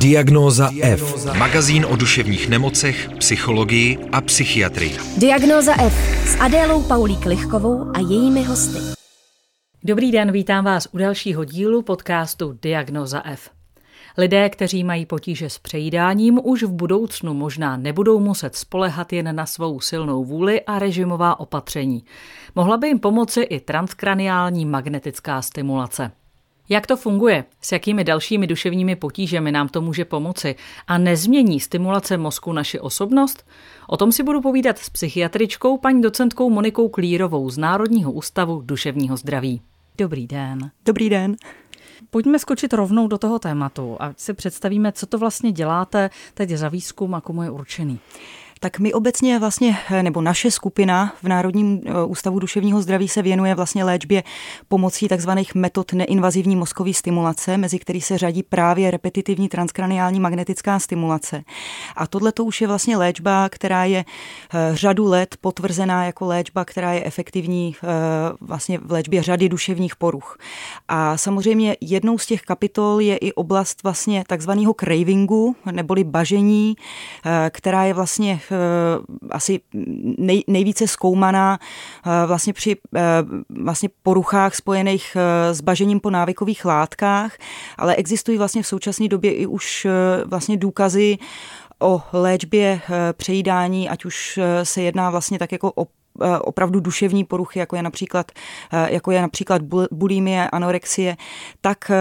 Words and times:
Diagnóza 0.00 0.70
F. 0.82 1.26
Magazín 1.38 1.86
o 1.86 1.96
duševních 1.96 2.48
nemocech, 2.48 3.08
psychologii 3.18 3.98
a 4.12 4.20
psychiatrii. 4.20 4.96
Diagnóza 5.16 5.82
F 5.82 5.94
s 6.28 6.40
Adélou 6.40 6.82
Paulík 6.82 7.26
Lichkovou 7.26 7.90
a 7.94 7.98
jejími 7.98 8.42
hosty. 8.42 8.78
Dobrý 9.84 10.12
den, 10.12 10.32
vítám 10.32 10.64
vás 10.64 10.88
u 10.92 10.98
dalšího 10.98 11.44
dílu 11.44 11.82
podcastu 11.82 12.58
Diagnoza 12.62 13.22
F. 13.24 13.50
Lidé, 14.18 14.50
kteří 14.50 14.84
mají 14.84 15.06
potíže 15.06 15.50
s 15.50 15.58
přejídáním, 15.58 16.40
už 16.44 16.62
v 16.62 16.72
budoucnu 16.72 17.34
možná 17.34 17.76
nebudou 17.76 18.20
muset 18.20 18.56
spolehat 18.56 19.12
jen 19.12 19.36
na 19.36 19.46
svou 19.46 19.80
silnou 19.80 20.24
vůli 20.24 20.60
a 20.60 20.78
režimová 20.78 21.40
opatření. 21.40 22.04
Mohla 22.54 22.76
by 22.76 22.88
jim 22.88 22.98
pomoci 22.98 23.40
i 23.40 23.60
transkraniální 23.60 24.64
magnetická 24.64 25.42
stimulace. 25.42 26.10
Jak 26.68 26.86
to 26.86 26.96
funguje? 26.96 27.44
S 27.60 27.72
jakými 27.72 28.04
dalšími 28.04 28.46
duševními 28.46 28.96
potížemi 28.96 29.52
nám 29.52 29.68
to 29.68 29.80
může 29.80 30.04
pomoci? 30.04 30.54
A 30.86 30.98
nezmění 30.98 31.60
stimulace 31.60 32.16
mozku 32.16 32.52
naši 32.52 32.80
osobnost? 32.80 33.46
O 33.86 33.96
tom 33.96 34.12
si 34.12 34.22
budu 34.22 34.40
povídat 34.40 34.78
s 34.78 34.90
psychiatričkou 34.90 35.78
paní 35.78 36.02
docentkou 36.02 36.50
Monikou 36.50 36.88
Klírovou 36.88 37.50
z 37.50 37.58
Národního 37.58 38.12
ústavu 38.12 38.62
duševního 38.64 39.16
zdraví. 39.16 39.60
Dobrý 39.98 40.26
den. 40.26 40.70
Dobrý 40.84 41.10
den. 41.10 41.36
Pojďme 42.10 42.38
skočit 42.38 42.72
rovnou 42.72 43.08
do 43.08 43.18
toho 43.18 43.38
tématu 43.38 43.96
a 44.00 44.12
si 44.16 44.34
představíme, 44.34 44.92
co 44.92 45.06
to 45.06 45.18
vlastně 45.18 45.52
děláte 45.52 46.10
teď 46.34 46.50
za 46.50 46.68
výzkum 46.68 47.14
a 47.14 47.20
komu 47.20 47.42
je 47.42 47.50
určený. 47.50 47.98
Tak 48.60 48.78
my 48.78 48.92
obecně 48.92 49.38
vlastně, 49.38 49.78
nebo 50.02 50.20
naše 50.20 50.50
skupina 50.50 51.12
v 51.22 51.28
Národním 51.28 51.80
eh, 51.86 52.04
ústavu 52.04 52.38
duševního 52.38 52.82
zdraví 52.82 53.08
se 53.08 53.22
věnuje 53.22 53.54
vlastně 53.54 53.84
léčbě 53.84 54.22
pomocí 54.68 55.08
takzvaných 55.08 55.54
metod 55.54 55.92
neinvazivní 55.92 56.56
mozkové 56.56 56.92
stimulace, 56.92 57.56
mezi 57.56 57.78
který 57.78 58.00
se 58.00 58.18
řadí 58.18 58.42
právě 58.42 58.90
repetitivní 58.90 59.48
transkraniální 59.48 60.20
magnetická 60.20 60.78
stimulace. 60.78 61.42
A 61.96 62.06
tohle 62.06 62.32
to 62.32 62.44
už 62.44 62.60
je 62.60 62.66
vlastně 62.66 62.96
léčba, 62.96 63.48
která 63.48 63.84
je 63.84 64.04
eh, 64.04 64.70
řadu 64.72 65.04
let 65.04 65.36
potvrzená 65.40 66.04
jako 66.04 66.26
léčba, 66.26 66.64
která 66.64 66.92
je 66.92 67.04
efektivní 67.04 67.76
eh, 67.82 67.86
vlastně 68.40 68.78
v 68.78 68.92
léčbě 68.92 69.22
řady 69.22 69.48
duševních 69.48 69.96
poruch. 69.96 70.38
A 70.88 71.16
samozřejmě 71.16 71.76
jednou 71.80 72.18
z 72.18 72.26
těch 72.26 72.42
kapitol 72.42 73.00
je 73.00 73.16
i 73.16 73.32
oblast 73.32 73.82
vlastně 73.82 74.24
takzvaného 74.26 74.74
cravingu, 74.80 75.56
neboli 75.70 76.04
bažení, 76.04 76.76
která 77.50 77.84
je 77.84 77.94
vlastně 77.94 78.40
Eh, 78.52 78.98
asi 79.30 79.60
nej, 80.18 80.44
nejvíce 80.46 80.88
zkoumaná 80.88 81.58
eh, 82.06 82.26
vlastně 82.26 82.52
při 82.52 82.76
eh, 82.96 83.00
vlastně 83.62 83.88
poruchách 84.02 84.54
spojených 84.54 85.16
s 85.52 85.60
bažením 85.60 86.00
po 86.00 86.10
návykových 86.10 86.64
látkách, 86.64 87.36
ale 87.76 87.94
existují 87.94 88.38
vlastně 88.38 88.62
v 88.62 88.66
současné 88.66 89.08
době 89.08 89.34
i 89.34 89.46
už 89.46 89.86
vlastně 90.26 90.56
důkazy 90.56 91.18
o 91.80 92.02
léčbě 92.12 92.80
přejídání, 93.12 93.88
ať 93.88 94.04
už 94.04 94.40
se 94.62 94.82
jedná 94.82 95.10
vlastně 95.10 95.38
tak 95.38 95.52
jako 95.52 95.72
o 95.76 95.86
opravdu 96.40 96.80
duševní 96.80 97.24
poruchy, 97.24 97.58
jako 97.58 97.76
je 97.76 97.82
například, 97.82 98.32
eh, 98.72 98.92
jako 98.94 99.10
je 99.10 99.22
například 99.22 99.62
bulimie, 99.90 100.50
anorexie, 100.50 101.16
tak 101.60 101.90
eh, 101.90 101.96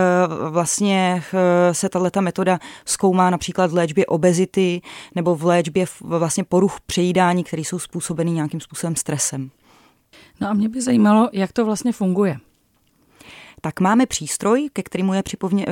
vlastně 0.49 1.23
se 1.71 1.89
tato 1.89 2.21
metoda 2.21 2.59
zkoumá 2.85 3.29
například 3.29 3.71
v 3.71 3.73
léčbě 3.73 4.05
obezity 4.05 4.81
nebo 5.15 5.35
v 5.35 5.45
léčbě 5.45 5.85
vlastně 6.01 6.43
poruch 6.43 6.77
přejídání, 6.85 7.43
které 7.43 7.61
jsou 7.61 7.79
způsobeny 7.79 8.31
nějakým 8.31 8.59
způsobem 8.59 8.95
stresem. 8.95 9.49
No 10.41 10.49
a 10.49 10.53
mě 10.53 10.69
by 10.69 10.81
zajímalo, 10.81 11.29
jak 11.33 11.53
to 11.53 11.65
vlastně 11.65 11.91
funguje 11.91 12.37
tak 13.61 13.79
máme 13.79 14.05
přístroj, 14.05 14.69
ke 14.73 14.83
kterému 14.83 15.13
je 15.13 15.23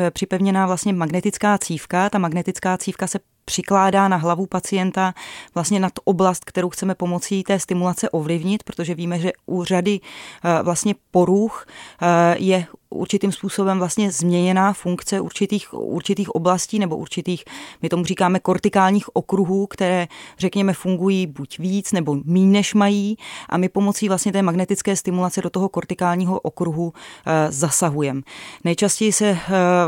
připevněná 0.10 0.66
vlastně 0.68 0.94
magnetická 0.94 1.58
cívka. 1.58 2.10
Ta 2.10 2.18
magnetická 2.18 2.78
cívka 2.78 3.08
se 3.08 3.20
přikládá 3.46 4.08
na 4.08 4.18
hlavu 4.18 4.46
pacienta 4.46 5.14
vlastně 5.56 5.80
nad 5.80 5.94
oblast, 6.04 6.46
kterou 6.46 6.70
chceme 6.70 6.96
pomocí 6.96 7.44
té 7.44 7.60
stimulace 7.60 8.10
ovlivnit, 8.10 8.64
protože 8.64 8.96
víme, 8.96 9.20
že 9.20 9.32
u 9.46 9.64
řady 9.64 10.00
eh, 10.00 10.64
vlastně 10.64 10.96
poruch 11.12 11.68
eh, 12.02 12.36
je 12.40 12.66
určitým 12.96 13.32
způsobem 13.32 13.80
vlastně 13.80 14.12
změněná 14.12 14.74
funkce 14.74 15.20
určitých, 15.20 15.74
určitých 15.74 16.36
oblastí 16.36 16.80
nebo 16.80 16.98
určitých, 16.98 17.44
my 17.82 17.90
tomu 17.90 18.06
říkáme, 18.06 18.40
kortikálních 18.40 19.16
okruhů, 19.16 19.68
které, 19.68 20.08
řekněme, 20.38 20.74
fungují 20.74 21.28
buď 21.28 21.60
víc 21.60 21.92
nebo 21.92 22.18
méně 22.26 22.56
než 22.56 22.74
mají 22.74 23.18
a 23.50 23.58
my 23.58 23.70
pomocí 23.70 24.08
vlastně 24.08 24.32
té 24.32 24.42
magnetické 24.42 24.96
stimulace 24.96 25.42
do 25.42 25.50
toho 25.50 25.70
kortikálního 25.70 26.40
okruhu 26.40 26.94
e, 27.26 27.52
zasahujeme. 27.52 28.22
Nejčastěji 28.64 29.14
se 29.14 29.26
e, 29.26 29.40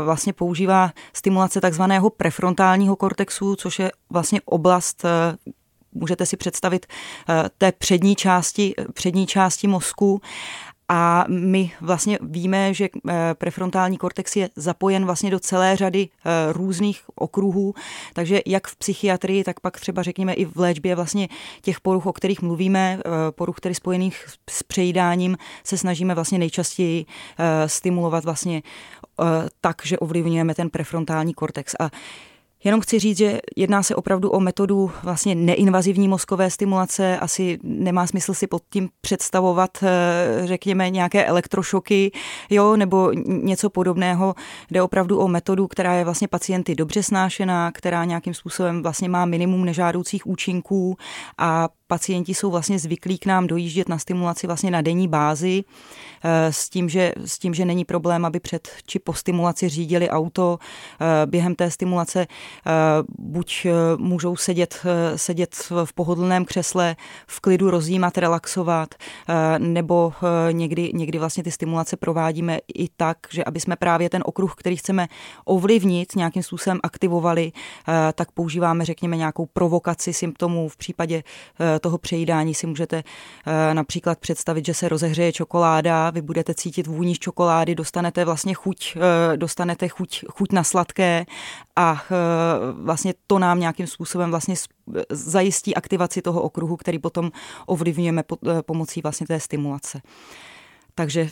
vlastně 0.04 0.32
používá 0.32 0.92
stimulace 1.12 1.60
takzvaného 1.60 2.10
prefrontálního 2.10 2.96
kortexu, 2.96 3.56
což 3.56 3.78
je 3.78 3.90
vlastně 4.10 4.40
oblast 4.44 5.04
e, 5.04 5.08
můžete 5.92 6.26
si 6.26 6.36
představit 6.36 6.86
té 7.58 7.72
přední 7.72 8.16
části, 8.16 8.74
přední 8.92 9.26
části 9.26 9.66
mozku 9.66 10.20
a 10.88 11.24
my 11.28 11.72
vlastně 11.80 12.18
víme, 12.22 12.74
že 12.74 12.88
eh, 13.08 13.34
prefrontální 13.34 13.96
kortex 13.96 14.36
je 14.36 14.50
zapojen 14.56 15.04
vlastně 15.04 15.30
do 15.30 15.40
celé 15.40 15.76
řady 15.76 16.08
eh, 16.08 16.52
různých 16.52 17.02
okruhů, 17.14 17.74
takže 18.12 18.40
jak 18.46 18.66
v 18.66 18.76
psychiatrii, 18.76 19.44
tak 19.44 19.60
pak 19.60 19.80
třeba 19.80 20.02
řekněme 20.02 20.32
i 20.34 20.44
v 20.44 20.56
léčbě 20.56 20.94
vlastně 20.94 21.28
těch 21.62 21.80
poruch, 21.80 22.06
o 22.06 22.12
kterých 22.12 22.42
mluvíme, 22.42 22.98
eh, 22.98 23.10
poruch, 23.30 23.56
který 23.56 23.74
spojených 23.74 24.26
s 24.50 24.62
přejídáním, 24.62 25.36
se 25.64 25.78
snažíme 25.78 26.14
vlastně 26.14 26.38
nejčastěji 26.38 27.06
stimulovat 27.66 28.24
vlastně 28.24 28.62
tak, 29.60 29.82
že 29.84 29.98
ovlivňujeme 29.98 30.54
ten 30.54 30.70
prefrontální 30.70 31.34
kortex. 31.34 31.74
A 31.80 31.90
Jenom 32.64 32.80
chci 32.80 32.98
říct, 32.98 33.18
že 33.18 33.38
jedná 33.56 33.82
se 33.82 33.94
opravdu 33.94 34.30
o 34.30 34.40
metodu 34.40 34.90
vlastně 35.02 35.34
neinvazivní 35.34 36.08
mozkové 36.08 36.50
stimulace. 36.50 37.18
Asi 37.18 37.58
nemá 37.62 38.06
smysl 38.06 38.34
si 38.34 38.46
pod 38.46 38.62
tím 38.70 38.88
představovat, 39.00 39.70
eh, 39.82 40.46
řekněme, 40.46 40.90
nějaké 40.90 41.24
elektrošoky, 41.24 42.12
jo, 42.50 42.76
nebo 42.76 43.12
něco 43.26 43.70
podobného. 43.70 44.34
Jde 44.70 44.82
opravdu 44.82 45.18
o 45.18 45.28
metodu, 45.28 45.66
která 45.66 45.94
je 45.94 46.04
vlastně 46.04 46.28
pacienty 46.28 46.74
dobře 46.74 47.02
snášená, 47.02 47.72
která 47.72 48.04
nějakým 48.04 48.34
způsobem 48.34 48.82
vlastně 48.82 49.08
má 49.08 49.24
minimum 49.24 49.64
nežádoucích 49.64 50.26
účinků 50.26 50.96
a 51.38 51.68
pacienti 51.88 52.34
jsou 52.34 52.50
vlastně 52.50 52.78
zvyklí 52.78 53.18
k 53.18 53.26
nám 53.26 53.46
dojíždět 53.46 53.88
na 53.88 53.98
stimulaci 53.98 54.46
vlastně 54.46 54.70
na 54.70 54.82
denní 54.82 55.08
bázi 55.08 55.64
eh, 56.24 56.52
s 56.52 56.68
tím, 56.68 56.88
že, 56.88 57.12
s 57.24 57.38
tím, 57.38 57.54
že 57.54 57.64
není 57.64 57.84
problém, 57.84 58.24
aby 58.24 58.40
před 58.40 58.68
či 58.86 58.98
po 58.98 59.14
stimulaci 59.14 59.68
řídili 59.68 60.10
auto. 60.10 60.58
Eh, 61.00 61.26
během 61.26 61.54
té 61.54 61.70
stimulace 61.70 62.20
eh, 62.20 62.72
buď 63.18 63.66
můžou 63.96 64.36
sedět, 64.36 64.82
sedět 65.16 65.54
v 65.84 65.92
pohodlném 65.92 66.44
křesle, 66.44 66.96
v 67.26 67.40
klidu 67.40 67.70
rozjímat, 67.70 68.18
relaxovat, 68.18 68.94
nebo 69.58 70.12
někdy, 70.52 70.90
někdy 70.94 71.18
vlastně 71.18 71.42
ty 71.42 71.50
stimulace 71.50 71.96
provádíme 71.96 72.58
i 72.74 72.88
tak, 72.96 73.18
že 73.30 73.44
aby 73.44 73.60
jsme 73.60 73.76
právě 73.76 74.10
ten 74.10 74.22
okruh, 74.26 74.54
který 74.54 74.76
chceme 74.76 75.08
ovlivnit, 75.44 76.16
nějakým 76.16 76.42
způsobem 76.42 76.80
aktivovali, 76.82 77.52
tak 78.14 78.32
používáme, 78.32 78.84
řekněme, 78.84 79.16
nějakou 79.16 79.46
provokaci 79.46 80.12
symptomů 80.12 80.68
v 80.68 80.76
případě 80.76 81.22
toho 81.78 81.98
přejídání 81.98 82.54
si 82.54 82.66
můžete 82.66 83.02
eh, 83.46 83.74
například 83.74 84.18
představit, 84.18 84.66
že 84.66 84.74
se 84.74 84.88
rozehřeje 84.88 85.32
čokoláda, 85.32 86.10
vy 86.10 86.22
budete 86.22 86.54
cítit 86.54 86.86
vůni 86.86 87.14
z 87.14 87.18
čokolády, 87.18 87.74
dostanete 87.74 88.24
vlastně 88.24 88.54
chuť, 88.54 88.96
eh, 88.96 89.36
dostanete 89.36 89.88
chuť, 89.88 90.24
chuť 90.30 90.52
na 90.52 90.64
sladké 90.64 91.26
a 91.76 92.02
eh, 92.02 92.14
vlastně 92.72 93.14
to 93.26 93.38
nám 93.38 93.60
nějakým 93.60 93.86
způsobem 93.86 94.30
vlastně 94.30 94.54
zajistí 95.10 95.74
aktivaci 95.74 96.22
toho 96.22 96.42
okruhu, 96.42 96.76
který 96.76 96.98
potom 96.98 97.30
ovlivňujeme 97.66 98.22
pomocí 98.66 99.00
vlastně 99.02 99.26
té 99.26 99.40
stimulace. 99.40 100.00
Takže 100.94 101.28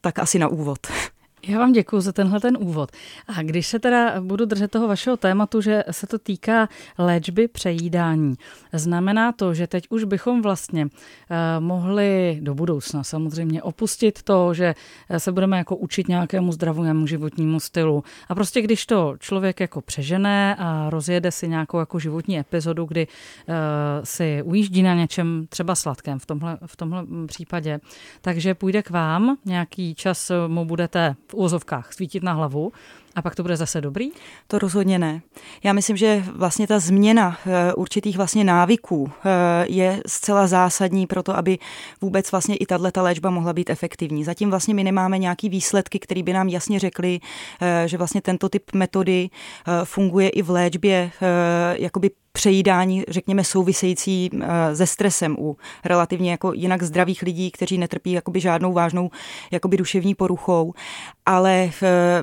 tak 0.00 0.18
asi 0.18 0.38
na 0.38 0.48
úvod. 0.48 0.78
Já 1.42 1.58
vám 1.58 1.72
děkuji 1.72 2.00
za 2.00 2.12
tenhle 2.12 2.40
ten 2.40 2.56
úvod. 2.60 2.90
A 3.28 3.42
když 3.42 3.66
se 3.66 3.78
teda 3.78 4.20
budu 4.20 4.44
držet 4.44 4.70
toho 4.70 4.88
vašeho 4.88 5.16
tématu, 5.16 5.60
že 5.60 5.84
se 5.90 6.06
to 6.06 6.18
týká 6.18 6.68
léčby 6.98 7.48
přejídání, 7.48 8.34
znamená 8.72 9.32
to, 9.32 9.54
že 9.54 9.66
teď 9.66 9.86
už 9.90 10.04
bychom 10.04 10.42
vlastně 10.42 10.86
eh, 10.86 11.60
mohli 11.60 12.38
do 12.42 12.54
budoucna 12.54 13.04
samozřejmě 13.04 13.62
opustit 13.62 14.22
to, 14.22 14.54
že 14.54 14.74
se 15.18 15.32
budeme 15.32 15.58
jako 15.58 15.76
učit 15.76 16.08
nějakému 16.08 16.52
zdravému 16.52 17.06
životnímu 17.06 17.60
stylu. 17.60 18.04
A 18.28 18.34
prostě 18.34 18.62
když 18.62 18.86
to 18.86 19.14
člověk 19.18 19.60
jako 19.60 19.80
přežené 19.80 20.56
a 20.58 20.90
rozjede 20.90 21.30
si 21.32 21.48
nějakou 21.48 21.78
jako 21.78 21.98
životní 21.98 22.38
epizodu, 22.38 22.84
kdy 22.84 23.06
uh, 23.06 23.54
si 24.04 24.42
ujíždí 24.42 24.82
na 24.82 24.94
něčem 24.94 25.46
třeba 25.48 25.74
sladkém 25.74 26.18
v 26.18 26.26
tomhle, 26.26 26.58
v 26.66 26.76
tomhle 26.76 27.04
případě, 27.26 27.80
takže 28.20 28.54
půjde 28.54 28.82
k 28.82 28.90
vám, 28.90 29.36
nějaký 29.44 29.94
čas 29.94 30.32
mu 30.46 30.64
budete 30.64 31.16
v 31.28 31.34
úzovkách 31.34 31.92
svítit 31.92 32.22
na 32.22 32.32
hlavu 32.32 32.72
A 33.14 33.22
pak 33.22 33.34
to 33.34 33.42
bude 33.42 33.56
zase 33.56 33.80
dobrý? 33.80 34.10
To 34.46 34.58
rozhodně 34.58 34.98
ne. 34.98 35.20
Já 35.64 35.72
myslím, 35.72 35.96
že 35.96 36.24
vlastně 36.32 36.66
ta 36.66 36.78
změna 36.78 37.38
eh, 37.46 37.74
určitých 37.74 38.16
vlastně 38.16 38.44
návyků 38.44 39.10
eh, 39.10 39.30
je 39.68 40.02
zcela 40.06 40.46
zásadní 40.46 41.06
pro 41.06 41.22
to, 41.22 41.36
aby 41.36 41.58
vůbec 42.00 42.32
vlastně 42.32 42.56
i 42.56 42.66
tato 42.66 43.02
léčba 43.02 43.30
mohla 43.30 43.52
být 43.52 43.70
efektivní. 43.70 44.24
Zatím 44.24 44.50
vlastně 44.50 44.74
my 44.74 44.84
nemáme 44.84 45.18
nějaký 45.18 45.48
výsledky, 45.48 45.98
které 45.98 46.22
by 46.22 46.32
nám 46.32 46.48
jasně 46.48 46.78
řekly, 46.78 47.20
eh, 47.60 47.88
že 47.88 47.98
vlastně 47.98 48.22
tento 48.22 48.48
typ 48.48 48.72
metody 48.74 49.30
funguje 49.84 50.28
i 50.28 50.42
v 50.42 50.50
léčbě 50.50 51.10
jakoby 51.72 52.10
přejídání, 52.36 53.04
řekněme, 53.08 53.44
související 53.44 54.30
se 54.74 54.86
stresem 54.86 55.36
u 55.38 55.56
relativně 55.84 56.30
jako 56.30 56.52
jinak 56.52 56.82
zdravých 56.82 57.22
lidí, 57.22 57.50
kteří 57.50 57.78
netrpí 57.78 58.12
jakoby 58.12 58.40
žádnou 58.40 58.72
vážnou 58.72 59.10
jakoby 59.50 59.76
duševní 59.76 60.14
poruchou. 60.14 60.72
Ale 61.26 61.70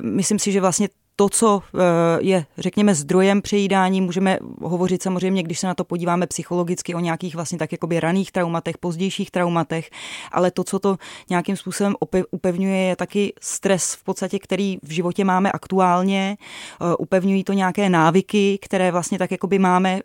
myslím 0.00 0.38
si, 0.38 0.52
že 0.52 0.60
vlastně 0.60 0.88
to, 1.16 1.28
co 1.28 1.62
eh, 1.74 1.78
je, 2.20 2.46
řekněme, 2.58 2.94
zdrojem 2.94 3.42
přejídání, 3.42 4.00
můžeme 4.00 4.38
hovořit 4.62 5.02
samozřejmě, 5.02 5.42
když 5.42 5.58
se 5.58 5.66
na 5.66 5.74
to 5.74 5.84
podíváme 5.84 6.26
psychologicky 6.26 6.94
o 6.94 7.00
nějakých 7.00 7.34
vlastně 7.34 7.58
tak 7.58 7.72
jakoby 7.72 8.00
raných 8.00 8.32
traumatech, 8.32 8.78
pozdějších 8.78 9.30
traumatech, 9.30 9.90
ale 10.32 10.50
to, 10.50 10.64
co 10.64 10.78
to 10.78 10.96
nějakým 11.30 11.56
způsobem 11.56 11.94
upevňuje, 12.30 12.78
je 12.78 12.96
taky 12.96 13.32
stres 13.40 13.94
v 13.94 14.04
podstatě, 14.04 14.38
který 14.38 14.78
v 14.82 14.90
životě 14.90 15.24
máme 15.24 15.52
aktuálně. 15.52 16.36
Eh, 16.38 16.96
upevňují 16.98 17.44
to 17.44 17.52
nějaké 17.52 17.88
návyky, 17.88 18.58
které 18.62 18.92
vlastně 18.92 19.18
tak 19.18 19.30
jakoby 19.30 19.58
máme, 19.58 20.00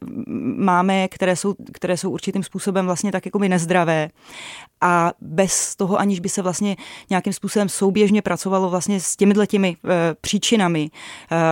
máme 0.58 1.08
které, 1.08 1.36
jsou, 1.36 1.56
které 1.74 1.98
jsou 1.98 2.10
určitým 2.10 2.44
způsobem 2.44 2.86
vlastně 2.86 3.12
tak 3.12 3.26
jakoby 3.26 3.50
nezdravé 3.50 4.10
a 4.82 5.14
bez 5.22 5.76
toho, 5.76 6.00
aniž 6.00 6.20
by 6.20 6.30
se 6.30 6.42
vlastně 6.42 6.76
nějakým 7.10 7.34
způsobem 7.34 7.70
souběžně 7.70 8.22
pracovalo 8.22 8.70
vlastně 8.70 9.00
s 9.00 9.16
těmi 9.16 9.34
těmi 9.48 9.78
e, 9.86 10.16
příčinami, 10.22 10.90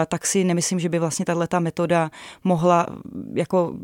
tak 0.08 0.26
si 0.26 0.44
nemyslím, 0.44 0.80
že 0.80 0.90
by 0.90 1.00
vlastně 1.00 1.26
tato 1.26 1.60
metoda 1.60 2.12
mohla 2.44 2.86
jako 3.34 3.76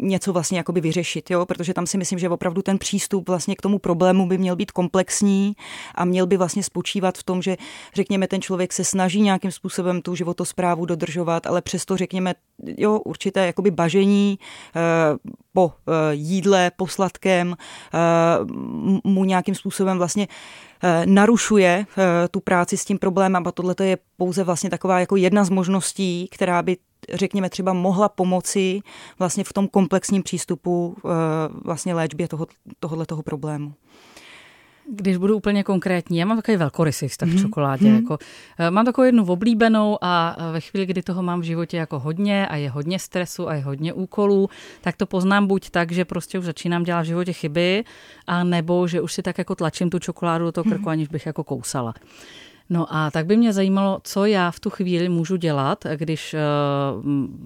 něco 0.00 0.32
vlastně 0.32 0.58
jakoby 0.58 0.80
vyřešit, 0.80 1.30
jo? 1.30 1.46
protože 1.46 1.74
tam 1.74 1.86
si 1.86 1.98
myslím, 1.98 2.18
že 2.18 2.28
opravdu 2.28 2.62
ten 2.62 2.78
přístup 2.78 3.28
vlastně 3.28 3.56
k 3.56 3.62
tomu 3.62 3.78
problému 3.78 4.26
by 4.26 4.38
měl 4.38 4.56
být 4.56 4.70
komplexní 4.70 5.56
a 5.94 6.04
měl 6.04 6.26
by 6.26 6.36
vlastně 6.36 6.62
spočívat 6.62 7.18
v 7.18 7.22
tom, 7.22 7.42
že 7.42 7.56
řekněme 7.94 8.28
ten 8.28 8.42
člověk 8.42 8.72
se 8.72 8.84
snaží 8.84 9.20
nějakým 9.20 9.50
způsobem 9.50 10.02
tu 10.02 10.14
životosprávu 10.14 10.86
dodržovat, 10.86 11.46
ale 11.46 11.62
přesto 11.62 11.96
řekněme 11.96 12.34
jo, 12.76 12.98
určité 12.98 13.46
jakoby 13.46 13.70
bažení 13.70 14.38
e, 14.76 14.80
po 15.52 15.72
jídle, 16.12 16.70
po 16.76 16.86
sladkém, 16.86 17.56
mu 19.04 19.24
nějakým 19.24 19.54
způsobem 19.54 19.98
vlastně 19.98 20.28
eh, 20.30 20.65
narušuje 21.04 21.86
eh, 21.88 22.28
tu 22.28 22.40
práci 22.40 22.76
s 22.76 22.84
tím 22.84 22.98
problémem 22.98 23.46
a 23.46 23.52
tohle 23.52 23.74
je 23.82 23.98
pouze 24.16 24.44
vlastně 24.44 24.70
taková 24.70 25.00
jako 25.00 25.16
jedna 25.16 25.44
z 25.44 25.50
možností, 25.50 26.28
která 26.30 26.62
by 26.62 26.76
řekněme 27.12 27.50
třeba 27.50 27.72
mohla 27.72 28.08
pomoci 28.08 28.80
vlastně 29.18 29.44
v 29.44 29.52
tom 29.52 29.68
komplexním 29.68 30.22
přístupu 30.22 30.96
eh, 30.98 31.08
vlastně 31.64 31.94
léčbě 31.94 32.28
toho, 32.28 32.46
tohohle 32.80 33.06
toho 33.06 33.22
problému. 33.22 33.74
Když 34.88 35.16
budu 35.16 35.36
úplně 35.36 35.64
konkrétní, 35.64 36.18
já 36.18 36.26
mám 36.26 36.36
takový 36.36 36.56
velkorysý 36.56 37.08
vztah 37.08 37.28
mm-hmm. 37.28 37.38
k 37.38 37.40
čokoládě. 37.40 37.86
Mm-hmm. 37.86 37.96
Jako, 37.96 38.18
eh, 38.58 38.70
mám 38.70 38.84
takovou 38.84 39.04
jednu 39.04 39.26
oblíbenou 39.26 39.98
a 40.00 40.36
eh, 40.38 40.52
ve 40.52 40.60
chvíli, 40.60 40.86
kdy 40.86 41.02
toho 41.02 41.22
mám 41.22 41.40
v 41.40 41.44
životě 41.44 41.76
jako 41.76 41.98
hodně 41.98 42.46
a 42.46 42.56
je 42.56 42.70
hodně 42.70 42.98
stresu 42.98 43.48
a 43.48 43.54
je 43.54 43.62
hodně 43.62 43.92
úkolů, 43.92 44.50
tak 44.80 44.96
to 44.96 45.06
poznám 45.06 45.46
buď 45.46 45.70
tak, 45.70 45.92
že 45.92 46.04
prostě 46.04 46.38
už 46.38 46.44
začínám 46.44 46.82
dělat 46.82 47.02
v 47.02 47.04
životě 47.04 47.32
chyby, 47.32 47.84
a 48.26 48.44
nebo 48.44 48.88
že 48.88 49.00
už 49.00 49.12
si 49.12 49.22
tak 49.22 49.38
jako 49.38 49.54
tlačím 49.54 49.90
tu 49.90 49.98
čokoládu 49.98 50.44
do 50.44 50.52
toho 50.52 50.64
krku, 50.64 50.84
mm-hmm. 50.84 50.90
aniž 50.90 51.08
bych 51.08 51.26
jako 51.26 51.44
kousala. 51.44 51.94
No 52.70 52.94
a 52.94 53.10
tak 53.10 53.26
by 53.26 53.36
mě 53.36 53.52
zajímalo, 53.52 54.00
co 54.04 54.24
já 54.24 54.50
v 54.50 54.60
tu 54.60 54.70
chvíli 54.70 55.08
můžu 55.08 55.36
dělat, 55.36 55.84
když 55.96 56.34
uh, 56.34 57.04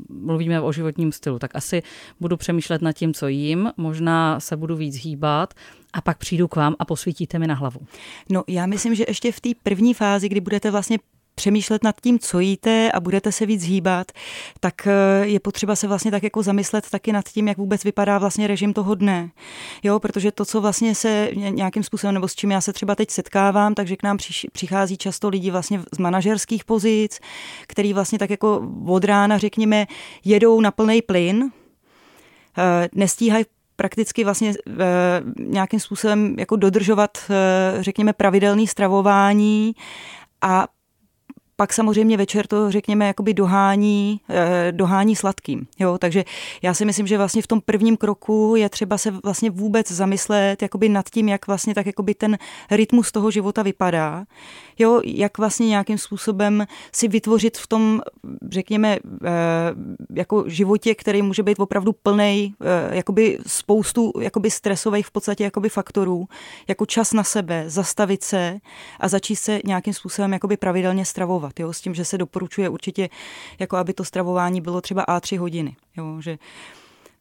mluvíme 0.09 0.61
o 0.61 0.73
životním 0.73 1.13
stylu. 1.13 1.39
Tak 1.39 1.51
asi 1.55 1.83
budu 2.21 2.37
přemýšlet 2.37 2.83
nad 2.83 2.93
tím, 2.93 3.15
co 3.15 3.29
jím, 3.29 3.73
možná 3.77 4.41
se 4.41 4.57
budu 4.57 4.77
víc 4.77 4.97
hýbat 4.97 5.55
a 5.93 6.01
pak 6.01 6.19
přijdu 6.19 6.49
k 6.49 6.57
vám 6.57 6.77
a 6.79 6.85
posvítíte 6.85 7.39
mi 7.39 7.47
na 7.47 7.55
hlavu. 7.55 7.81
No 8.31 8.45
já 8.49 8.67
myslím, 8.67 8.95
že 8.95 9.05
ještě 9.09 9.33
v 9.33 9.41
té 9.41 9.49
první 9.63 9.95
fázi, 9.95 10.29
kdy 10.29 10.41
budete 10.41 10.71
vlastně 10.71 10.99
přemýšlet 11.35 11.85
nad 11.85 12.01
tím, 12.01 12.19
co 12.19 12.41
jíte 12.41 12.93
a 12.93 13.01
budete 13.01 13.33
se 13.33 13.47
víc 13.47 13.65
hýbat, 13.65 14.13
tak 14.61 14.87
eh, 14.87 15.27
je 15.27 15.41
potřeba 15.41 15.77
se 15.77 15.89
vlastně 15.89 16.11
tak 16.11 16.23
jako 16.23 16.43
zamyslet 16.43 16.91
taky 16.91 17.13
nad 17.13 17.29
tím, 17.29 17.49
jak 17.49 17.59
vůbec 17.59 17.85
vypadá 17.85 18.19
vlastně 18.19 18.47
režim 18.47 18.73
toho 18.73 18.95
dne. 18.95 19.31
Jo, 19.83 20.01
protože 20.01 20.33
to, 20.33 20.45
co 20.45 20.61
vlastně 20.61 20.95
se 20.95 21.31
nějakým 21.35 21.83
způsobem, 21.83 22.15
nebo 22.15 22.29
s 22.29 22.35
čím 22.35 22.51
já 22.51 22.61
se 22.61 22.73
třeba 22.73 22.95
teď 22.95 23.11
setkávám, 23.11 23.75
takže 23.75 23.97
k 23.97 24.03
nám 24.03 24.19
přichází 24.53 24.97
často 24.97 25.29
lidi 25.29 25.51
vlastně 25.51 25.83
z 25.95 25.99
manažerských 25.99 26.65
pozic, 26.65 27.21
který 27.67 27.93
vlastně 27.93 28.19
tak 28.19 28.31
jako 28.31 28.69
od 28.87 29.05
rána, 29.05 29.39
řekněme, 29.39 29.87
jedou 30.25 30.61
na 30.61 30.71
plný 30.71 31.03
plyn, 31.03 31.51
eh, 32.59 32.89
nestíhají 32.95 33.45
prakticky 33.81 34.25
vlastně 34.25 34.51
e, 34.51 34.55
nějakým 35.39 35.81
způsobem 35.81 36.37
jako 36.39 36.57
dodržovat, 36.57 37.19
e, 37.31 37.83
řekněme, 37.83 38.13
pravidelné 38.13 38.67
stravování 38.67 39.73
a 40.43 40.69
pak 41.61 41.73
samozřejmě 41.73 42.17
večer 42.17 42.47
to, 42.47 42.71
řekněme, 42.71 43.07
jakoby 43.07 43.35
dohání, 43.35 44.21
eh, 44.31 44.73
dohání 44.73 45.17
sladkým. 45.17 45.67
Jo? 45.79 45.99
Takže 45.99 46.25
já 46.63 46.75
si 46.75 46.85
myslím, 46.85 47.07
že 47.07 47.19
vlastně 47.19 47.43
v 47.43 47.47
tom 47.47 47.61
prvním 47.61 47.97
kroku 47.97 48.55
je 48.57 48.69
třeba 48.69 48.99
se 48.99 49.11
vlastně 49.11 49.51
vůbec 49.51 49.91
zamyslet 49.91 50.63
jakoby 50.63 50.89
nad 50.89 51.11
tím, 51.11 51.29
jak 51.29 51.47
vlastně 51.47 51.75
tak 51.75 51.87
jakoby 51.87 52.15
ten 52.15 52.39
rytmus 52.71 53.13
toho 53.13 53.31
života 53.31 53.63
vypadá. 53.63 54.25
Jo? 54.79 55.01
Jak 55.05 55.39
vlastně 55.39 55.69
nějakým 55.69 55.99
způsobem 55.99 56.67
si 56.93 57.09
vytvořit 57.09 57.59
v 57.59 57.67
tom, 57.67 58.01
řekněme, 58.51 58.97
eh, 58.97 59.31
jako 60.15 60.45
životě, 60.47 60.95
který 60.95 61.23
může 61.23 61.43
být 61.43 61.61
opravdu 61.61 61.93
plný 61.93 62.55
eh, 62.61 62.97
jakoby 62.97 63.39
spoustu 63.47 64.13
jakoby 64.21 64.51
stresových 64.51 65.07
v 65.07 65.11
podstatě 65.11 65.45
jakoby 65.45 65.69
faktorů, 65.69 66.29
jako 66.69 66.87
čas 66.87 67.13
na 67.13 67.25
sebe, 67.25 67.65
zastavit 67.67 68.25
se 68.25 68.59
a 69.01 69.09
začít 69.09 69.37
se 69.37 69.61
nějakým 69.65 69.95
způsobem 69.95 70.33
jakoby 70.33 70.57
pravidelně 70.57 71.05
stravovat 71.05 71.50
stravovat, 71.51 71.61
jo, 71.61 71.73
s 71.73 71.81
tím, 71.81 71.95
že 71.95 72.05
se 72.05 72.19
doporučuje 72.19 72.69
určitě, 72.69 73.09
jako 73.59 73.77
aby 73.77 73.93
to 73.93 74.05
stravování 74.05 74.61
bylo 74.61 74.81
třeba 74.81 75.05
A3 75.05 75.39
hodiny, 75.39 75.77
jo, 75.97 76.21
že 76.21 76.39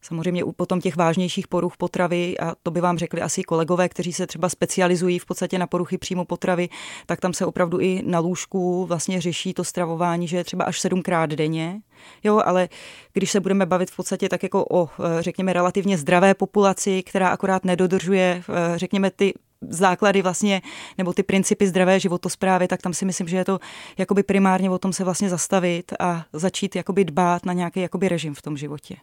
Samozřejmě 0.02 0.44
u 0.44 0.52
potom 0.52 0.80
těch 0.80 0.96
vážnějších 0.96 1.48
poruch 1.48 1.76
potravy, 1.76 2.38
a 2.38 2.54
to 2.62 2.70
by 2.70 2.80
vám 2.80 2.98
řekli 2.98 3.20
asi 3.20 3.42
kolegové, 3.42 3.88
kteří 3.88 4.12
se 4.12 4.26
třeba 4.26 4.48
specializují 4.48 5.18
v 5.18 5.26
podstatě 5.26 5.58
na 5.58 5.66
poruchy 5.66 5.98
příjmu 5.98 6.24
potravy, 6.24 6.68
tak 7.06 7.20
tam 7.20 7.32
se 7.32 7.46
opravdu 7.46 7.80
i 7.80 8.02
na 8.06 8.18
lůžku 8.18 8.86
vlastně 8.86 9.20
řeší 9.20 9.54
to 9.54 9.64
stravování, 9.64 10.28
že 10.28 10.36
je 10.36 10.44
třeba 10.44 10.64
až 10.64 10.80
sedmkrát 10.80 11.30
denně. 11.30 11.80
Jo, 12.24 12.40
ale 12.44 12.68
když 13.12 13.30
se 13.30 13.40
budeme 13.40 13.66
bavit 13.66 13.90
v 13.90 13.96
podstatě 13.96 14.28
tak 14.28 14.42
jako 14.42 14.64
o, 14.70 14.88
řekněme, 15.20 15.52
relativně 15.52 15.98
zdravé 15.98 16.34
populaci, 16.34 17.02
která 17.02 17.28
akorát 17.28 17.64
nedodržuje, 17.64 18.42
řekněme, 18.76 19.10
ty 19.10 19.34
základy 19.68 20.22
vlastně, 20.22 20.62
nebo 20.98 21.12
ty 21.12 21.22
principy 21.22 21.66
zdravé 21.66 22.00
životosprávy, 22.00 22.68
tak 22.68 22.82
tam 22.82 22.94
si 22.94 23.04
myslím, 23.04 23.28
že 23.28 23.36
je 23.36 23.44
to 23.44 23.60
jakoby 23.98 24.22
primárně 24.22 24.70
o 24.70 24.78
tom 24.78 24.92
se 24.92 25.04
vlastně 25.04 25.28
zastavit 25.28 25.92
a 26.00 26.24
začít 26.32 26.76
jakoby 26.76 27.04
dbát 27.04 27.46
na 27.46 27.52
nějaký 27.52 27.80
jakoby 27.80 28.08
režim 28.08 28.34
v 28.34 28.42
tom 28.42 28.56
životě. 28.56 28.96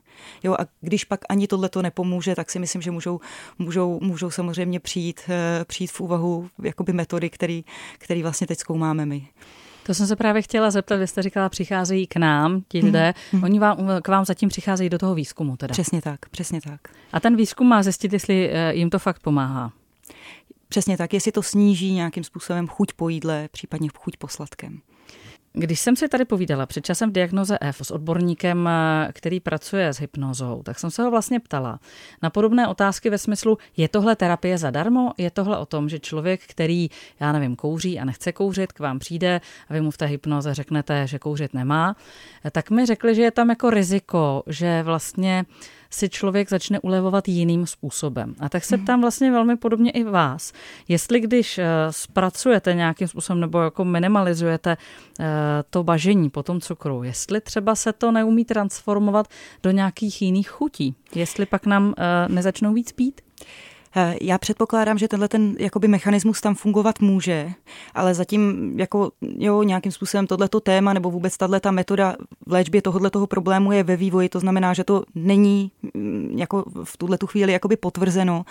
Jo, 0.43 0.55
a 0.59 0.65
když 0.81 1.03
pak 1.03 1.19
ani 1.29 1.47
tohle 1.47 1.69
to 1.69 1.81
nepomůže, 1.81 2.35
tak 2.35 2.49
si 2.49 2.59
myslím, 2.59 2.81
že 2.81 2.91
můžou, 2.91 3.19
můžou, 3.59 3.99
můžou 4.01 4.31
samozřejmě 4.31 4.79
přijít, 4.79 5.21
eh, 5.29 5.65
přijít 5.65 5.91
v 5.91 6.01
úvahu 6.01 6.49
jakoby 6.63 6.93
metody, 6.93 7.29
který, 7.29 7.65
který 7.97 8.23
vlastně 8.23 8.47
teď 8.47 8.59
zkoumáme 8.59 9.05
my. 9.05 9.27
To 9.83 9.93
jsem 9.93 10.07
se 10.07 10.15
právě 10.15 10.41
chtěla 10.41 10.71
zeptat, 10.71 10.95
vy 10.95 11.07
jste 11.07 11.21
říkala, 11.21 11.49
přicházejí 11.49 12.07
k 12.07 12.15
nám 12.15 12.61
ti 12.67 12.79
lidé, 12.79 13.13
mm. 13.33 13.43
oni 13.43 13.59
vám, 13.59 13.77
k 14.01 14.07
vám 14.07 14.25
zatím 14.25 14.49
přicházejí 14.49 14.89
do 14.89 14.97
toho 14.97 15.15
výzkumu 15.15 15.57
teda. 15.57 15.71
Přesně 15.71 16.01
tak, 16.01 16.29
přesně 16.29 16.61
tak. 16.61 16.81
A 17.13 17.19
ten 17.19 17.35
výzkum 17.35 17.67
má 17.67 17.83
zjistit, 17.83 18.13
jestli 18.13 18.49
eh, 18.51 18.73
jim 18.73 18.89
to 18.89 18.99
fakt 18.99 19.19
pomáhá. 19.19 19.71
Přesně 20.69 20.97
tak, 20.97 21.13
jestli 21.13 21.31
to 21.31 21.43
sníží 21.43 21.93
nějakým 21.93 22.23
způsobem 22.23 22.67
chuť 22.67 22.93
po 22.93 23.09
jídle, 23.09 23.49
případně 23.51 23.89
chuť 23.97 24.17
po 24.17 24.27
sladkém. 24.27 24.81
Když 25.53 25.79
jsem 25.79 25.95
si 25.95 26.07
tady 26.07 26.25
povídala 26.25 26.65
před 26.65 26.85
časem 26.85 27.09
v 27.09 27.13
diagnoze 27.13 27.57
F 27.61 27.81
s 27.83 27.91
odborníkem, 27.91 28.69
který 29.13 29.39
pracuje 29.39 29.87
s 29.87 29.99
hypnozou, 29.99 30.63
tak 30.63 30.79
jsem 30.79 30.91
se 30.91 31.03
ho 31.03 31.11
vlastně 31.11 31.39
ptala 31.39 31.79
na 32.21 32.29
podobné 32.29 32.67
otázky 32.67 33.09
ve 33.09 33.17
smyslu, 33.17 33.57
je 33.77 33.87
tohle 33.87 34.15
terapie 34.15 34.57
zadarmo? 34.57 35.11
Je 35.17 35.31
tohle 35.31 35.57
o 35.57 35.65
tom, 35.65 35.89
že 35.89 35.99
člověk, 35.99 36.41
který, 36.47 36.89
já 37.19 37.31
nevím, 37.31 37.55
kouří 37.55 37.99
a 37.99 38.05
nechce 38.05 38.31
kouřit, 38.31 38.73
k 38.73 38.79
vám 38.79 38.99
přijde 38.99 39.41
a 39.69 39.73
vy 39.73 39.81
mu 39.81 39.91
v 39.91 39.97
té 39.97 40.05
hypnoze 40.05 40.53
řeknete, 40.53 41.07
že 41.07 41.19
kouřit 41.19 41.53
nemá, 41.53 41.95
tak 42.51 42.69
mi 42.69 42.85
řekli, 42.85 43.15
že 43.15 43.21
je 43.21 43.31
tam 43.31 43.49
jako 43.49 43.69
riziko, 43.69 44.43
že 44.47 44.83
vlastně 44.83 45.45
si 45.89 46.09
člověk 46.09 46.49
začne 46.49 46.79
ulevovat 46.79 47.27
jiným 47.27 47.67
způsobem. 47.67 48.35
A 48.39 48.49
tak 48.49 48.63
se 48.63 48.77
mhm. 48.77 48.85
ptám 48.85 49.01
vlastně 49.01 49.31
velmi 49.31 49.57
podobně 49.57 49.91
i 49.91 50.03
vás. 50.03 50.53
Jestli 50.87 51.19
když 51.19 51.57
eh, 51.57 51.65
zpracujete 51.91 52.73
nějakým 52.73 53.07
způsobem 53.07 53.39
nebo 53.39 53.59
jako 53.59 53.85
minimalizujete 53.85 54.77
eh, 55.19 55.25
to 55.69 55.83
bažení 55.83 56.29
po 56.29 56.43
tom 56.43 56.61
cukru, 56.61 57.03
jestli 57.03 57.41
třeba 57.41 57.75
se 57.75 57.93
to 57.93 58.11
neumí 58.11 58.45
transformovat 58.45 59.27
do 59.63 59.71
nějakých 59.71 60.21
jiných 60.21 60.49
chutí, 60.49 60.95
jestli 61.15 61.45
pak 61.45 61.65
nám 61.65 61.93
eh, 61.97 62.03
nezačnou 62.29 62.73
víc 62.73 62.91
pít? 62.91 63.21
Já 64.21 64.37
předpokládám, 64.37 64.97
že 64.97 65.07
tenhle 65.07 65.27
ten 65.27 65.55
jakoby 65.59 65.87
mechanismus 65.87 66.41
tam 66.41 66.55
fungovat 66.55 66.99
může, 66.99 67.51
ale 67.93 68.13
zatím 68.13 68.73
jako 68.79 69.11
jo, 69.21 69.63
nějakým 69.63 69.91
způsobem 69.91 70.27
tohleto 70.27 70.59
téma 70.59 70.93
nebo 70.93 71.11
vůbec 71.11 71.37
tato 71.37 71.71
metoda 71.71 72.15
v 72.47 72.51
léčbě 72.51 72.81
tohoto 72.81 73.09
toho 73.09 73.27
problému 73.27 73.71
je 73.71 73.83
ve 73.83 73.95
vývoji, 73.95 74.29
to 74.29 74.39
znamená, 74.39 74.73
že 74.73 74.83
to 74.83 75.03
není 75.15 75.71
mm, 75.93 76.33
jako 76.37 76.65
v 76.83 76.97
tuhle 76.97 77.17
tu 77.17 77.27
chvíli 77.27 77.51
jakoby 77.51 77.77
potvrzeno, 77.77 78.45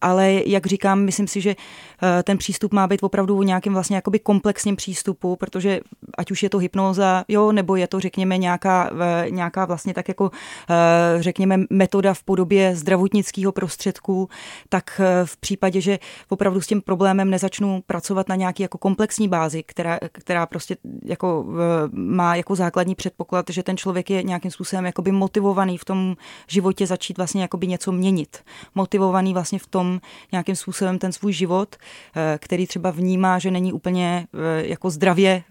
ale 0.00 0.32
jak 0.46 0.66
říkám, 0.66 1.00
myslím 1.00 1.26
si, 1.28 1.40
že 1.40 1.50
eh, 1.50 2.22
ten 2.22 2.38
přístup 2.38 2.72
má 2.72 2.86
být 2.86 3.02
opravdu 3.02 3.38
o 3.38 3.42
nějakým 3.42 3.72
vlastně 3.72 3.96
jakoby 3.96 4.18
komplexním 4.18 4.76
přístupu, 4.76 5.36
protože 5.36 5.80
ať 6.18 6.30
už 6.30 6.42
je 6.42 6.50
to 6.50 6.58
hypnóza, 6.58 7.24
jo, 7.28 7.52
nebo 7.52 7.76
je 7.76 7.86
to 7.86 8.00
řekněme 8.00 8.38
nějaká, 8.38 8.90
nějaká 9.28 9.64
vlastně 9.64 9.94
tak 9.94 10.08
jako 10.08 10.30
eh, 10.70 11.22
řekněme 11.22 11.56
metoda 11.70 12.14
v 12.14 12.22
podobě 12.22 12.76
zdravotnického 12.76 13.52
prostředku, 13.52 14.28
tak 14.68 14.79
eh, 15.00 15.26
v 15.26 15.36
případě, 15.36 15.80
že 15.80 15.98
opravdu 16.28 16.60
s 16.60 16.66
tím 16.66 16.82
problémem 16.82 17.30
nezačnu 17.30 17.82
pracovat 17.86 18.28
na 18.28 18.34
nějaký 18.34 18.62
jako 18.62 18.78
komplexní 18.78 19.28
bázi, 19.28 19.62
která, 19.62 19.98
která 20.12 20.46
prostě 20.46 20.76
jako 21.04 21.46
má 21.92 22.36
jako 22.36 22.54
základní 22.54 22.94
předpoklad, 22.94 23.46
že 23.50 23.62
ten 23.62 23.76
člověk 23.76 24.10
je 24.10 24.22
nějakým 24.22 24.50
způsobem 24.50 24.86
jakoby 24.86 25.12
motivovaný 25.12 25.78
v 25.78 25.84
tom 25.84 26.16
životě 26.48 26.86
začít 26.86 27.16
vlastně 27.16 27.42
jakoby 27.42 27.66
něco 27.66 27.92
měnit. 27.92 28.38
Motivovaný 28.74 29.34
vlastně 29.34 29.58
v 29.58 29.66
tom 29.66 30.00
nějakým 30.32 30.56
způsobem 30.56 30.98
ten 30.98 31.12
svůj 31.12 31.32
život, 31.32 31.76
eh, 32.16 32.38
který 32.38 32.66
třeba 32.66 32.90
vnímá, 32.90 33.38
že 33.38 33.50
není 33.50 33.72
úplně 33.72 34.26
eh, 34.34 34.66
jako 34.66 34.90
zdravě, 34.90 35.42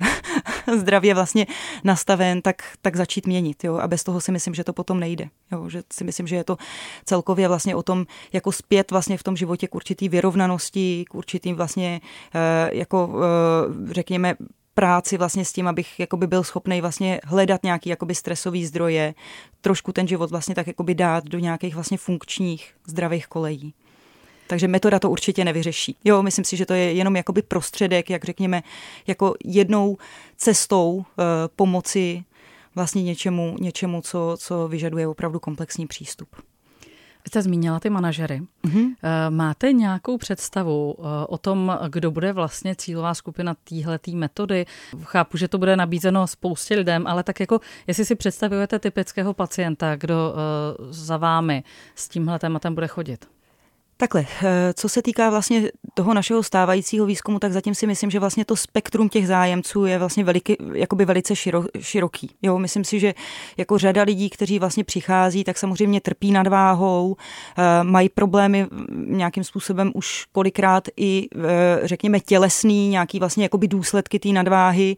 zdravě 0.77 1.13
vlastně 1.13 1.45
nastaven, 1.83 2.41
tak, 2.41 2.63
tak 2.81 2.95
začít 2.95 3.27
měnit. 3.27 3.63
Jo? 3.63 3.77
A 3.77 3.87
bez 3.87 4.03
toho 4.03 4.21
si 4.21 4.31
myslím, 4.31 4.53
že 4.53 4.63
to 4.63 4.73
potom 4.73 4.99
nejde. 4.99 5.29
Jo? 5.51 5.69
Že 5.69 5.83
si 5.93 6.03
myslím, 6.03 6.27
že 6.27 6.35
je 6.35 6.43
to 6.43 6.57
celkově 7.05 7.47
vlastně 7.47 7.75
o 7.75 7.83
tom, 7.83 8.05
jako 8.33 8.51
zpět 8.51 8.91
vlastně 8.91 9.17
v 9.17 9.23
tom 9.23 9.37
životě 9.37 9.67
k 9.67 9.75
určitý 9.75 10.09
vyrovnanosti, 10.09 11.05
k 11.09 11.15
určitým 11.15 11.55
vlastně 11.55 12.01
eh, 12.35 12.69
jako 12.73 13.19
řekněme 13.91 14.35
práci 14.79 15.17
vlastně 15.17 15.45
s 15.45 15.53
tím, 15.53 15.67
abych 15.67 15.99
jakoby 15.99 16.27
byl 16.27 16.43
schopný 16.43 16.81
vlastně 16.81 17.19
hledat 17.23 17.63
nějaký 17.63 17.89
jakoby 17.89 18.15
stresový 18.15 18.65
zdroje, 18.65 19.13
trošku 19.61 19.91
ten 19.91 20.07
život 20.07 20.31
vlastně 20.31 20.55
tak 20.55 20.67
jakoby 20.67 20.95
dát 20.95 21.23
do 21.23 21.39
nějakých 21.39 21.73
vlastně 21.73 21.97
funkčních 21.97 22.73
zdravých 22.87 23.27
kolejí. 23.27 23.73
Takže 24.49 24.67
metoda 24.67 24.99
to 24.99 25.09
určitě 25.09 25.45
nevyřeší. 25.45 25.95
Jo, 26.05 26.23
myslím 26.23 26.45
si, 26.45 26.57
že 26.57 26.65
to 26.65 26.73
je 26.73 26.93
jenom 26.93 27.15
jakoby 27.15 27.41
prostředek, 27.41 28.09
jak 28.09 28.23
řekněme, 28.23 28.63
jako 29.07 29.33
jednou 29.45 29.97
cestou 30.37 30.95
uh, 30.95 31.03
pomoci 31.55 32.23
vlastně 32.75 33.03
něčemu, 33.03 33.55
něčemu 33.59 34.01
co, 34.01 34.35
co 34.39 34.67
vyžaduje 34.67 35.07
opravdu 35.07 35.39
komplexní 35.39 35.87
přístup 35.87 36.29
jste 37.27 37.41
zmínila 37.41 37.79
ty 37.79 37.89
manažery. 37.89 38.41
Mm-hmm. 38.65 38.95
Máte 39.29 39.73
nějakou 39.73 40.17
představu 40.17 40.95
eh, 40.99 41.03
o 41.27 41.37
tom, 41.37 41.79
kdo 41.89 42.11
bude 42.11 42.33
vlastně 42.33 42.75
cílová 42.75 43.13
skupina 43.13 43.55
téhleté 43.63 44.11
metody? 44.11 44.65
Chápu, 45.03 45.37
že 45.37 45.47
to 45.47 45.57
bude 45.57 45.75
nabízeno 45.75 46.27
spoustě 46.27 46.75
lidem, 46.75 47.07
ale 47.07 47.23
tak 47.23 47.39
jako, 47.39 47.59
jestli 47.87 48.05
si 48.05 48.15
představujete 48.15 48.79
typického 48.79 49.33
pacienta, 49.33 49.95
kdo 49.95 50.33
za 50.89 51.17
vámi 51.17 51.63
s 51.95 52.09
tímhle 52.09 52.39
tématem 52.39 52.75
bude 52.75 52.87
chodit? 52.87 53.25
Takhle, 54.01 54.25
eh, 54.43 54.73
co 54.73 54.89
se 54.89 55.01
týká 55.01 55.29
vlastně 55.29 55.71
toho 55.93 56.13
našeho 56.13 56.43
stávajícího 56.43 57.05
výzkumu, 57.05 57.39
tak 57.39 57.53
zatím 57.53 57.75
si 57.75 57.87
myslím, 57.87 58.11
že 58.11 58.19
vlastně 58.19 58.45
to 58.45 58.55
spektrum 58.55 59.09
těch 59.09 59.27
zájemců 59.27 59.85
je 59.85 59.99
vlastně 59.99 60.23
veliký, 60.23 60.55
jakoby 60.73 61.05
velice 61.05 61.35
širo, 61.35 61.63
široký. 61.79 62.31
Jo, 62.41 62.59
myslím 62.59 62.83
si, 62.83 62.99
že 62.99 63.13
jako 63.57 63.77
řada 63.77 64.03
lidí, 64.03 64.29
kteří 64.29 64.59
vlastně 64.59 64.83
přichází, 64.83 65.43
tak 65.43 65.57
samozřejmě 65.57 66.01
trpí 66.01 66.31
nadváhou, 66.31 67.15
eh, 67.57 67.83
mají 67.83 68.09
problémy 68.09 68.67
nějakým 69.05 69.43
způsobem 69.43 69.91
už 69.95 70.25
kolikrát 70.31 70.87
i, 70.97 71.27
eh, 71.35 71.87
řekněme, 71.87 72.19
tělesný, 72.19 72.89
nějaký 72.89 73.19
vlastně 73.19 73.43
jakoby 73.43 73.67
důsledky 73.67 74.19
té 74.19 74.29
nadváhy, 74.29 74.95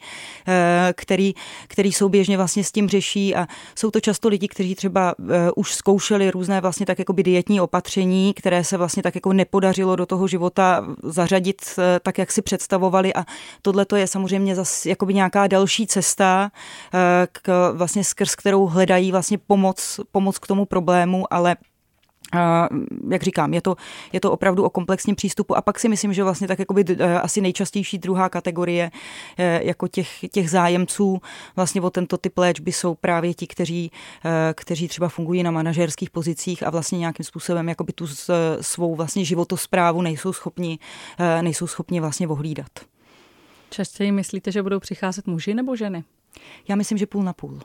který, 0.93 1.33
který 1.67 1.91
souběžně 1.91 2.37
vlastně 2.37 2.63
s 2.63 2.71
tím 2.71 2.89
řeší 2.89 3.35
a 3.35 3.47
jsou 3.75 3.91
to 3.91 3.99
často 3.99 4.29
lidi, 4.29 4.47
kteří 4.47 4.75
třeba 4.75 5.15
už 5.55 5.73
zkoušeli 5.73 6.31
různé 6.31 6.61
vlastně 6.61 6.85
tak 6.85 6.99
jakoby 6.99 7.23
dietní 7.23 7.61
opatření, 7.61 8.33
které 8.33 8.63
se 8.63 8.77
vlastně 8.77 8.90
vlastně 8.91 9.03
tak 9.03 9.15
jako 9.15 9.33
nepodařilo 9.33 9.95
do 9.95 10.05
toho 10.05 10.27
života 10.27 10.85
zařadit 11.03 11.61
eh, 11.77 11.99
tak, 12.03 12.17
jak 12.17 12.31
si 12.31 12.41
představovali. 12.41 13.13
A 13.13 13.25
tohle 13.61 13.85
to 13.85 13.95
je 13.95 14.07
samozřejmě 14.07 14.55
zase 14.55 14.89
jakoby 14.89 15.13
nějaká 15.13 15.47
další 15.47 15.87
cesta, 15.87 16.51
eh, 16.93 17.27
k, 17.31 17.71
vlastně 17.73 18.03
skrz 18.03 18.35
kterou 18.35 18.65
hledají 18.65 19.11
vlastně 19.11 19.37
pomoc, 19.37 19.99
pomoc 20.11 20.39
k 20.39 20.47
tomu 20.47 20.65
problému, 20.65 21.33
ale 21.33 21.55
jak 23.09 23.23
říkám, 23.23 23.53
je 23.53 23.61
to, 23.61 23.75
je 24.13 24.19
to 24.19 24.31
opravdu 24.31 24.63
o 24.63 24.69
komplexním 24.69 25.15
přístupu 25.15 25.57
a 25.57 25.61
pak 25.61 25.79
si 25.79 25.89
myslím, 25.89 26.13
že 26.13 26.23
vlastně 26.23 26.47
tak 26.47 26.59
jakoby 26.59 26.85
e, 26.99 27.19
asi 27.19 27.41
nejčastější 27.41 27.97
druhá 27.97 28.29
kategorie 28.29 28.91
e, 29.37 29.63
jako 29.63 29.87
těch, 29.87 30.09
těch 30.31 30.49
zájemců 30.49 31.21
vlastně 31.55 31.81
o 31.81 31.89
tento 31.89 32.17
typ 32.17 32.37
léčby 32.37 32.71
jsou 32.71 32.95
právě 32.95 33.33
ti, 33.33 33.47
kteří, 33.47 33.91
e, 34.25 34.53
kteří 34.53 34.87
třeba 34.87 35.09
fungují 35.09 35.43
na 35.43 35.51
manažerských 35.51 36.09
pozicích 36.09 36.63
a 36.63 36.69
vlastně 36.69 36.99
nějakým 36.99 37.25
způsobem 37.25 37.69
jakoby 37.69 37.93
tu 37.93 38.07
svou 38.61 38.95
vlastně 38.95 39.25
životosprávu 39.25 40.01
nejsou 40.01 40.33
schopni, 40.33 40.79
nejsou 41.41 41.67
schopni 41.67 41.99
vlastně 41.99 42.27
ohlídat. 42.27 42.71
Častěji 43.69 44.11
myslíte, 44.11 44.51
že 44.51 44.63
budou 44.63 44.79
přicházet 44.79 45.27
muži 45.27 45.53
nebo 45.53 45.75
ženy? 45.75 46.03
Já 46.67 46.75
myslím, 46.75 46.97
že 46.97 47.05
půl 47.05 47.23
na 47.23 47.33
půl. 47.33 47.59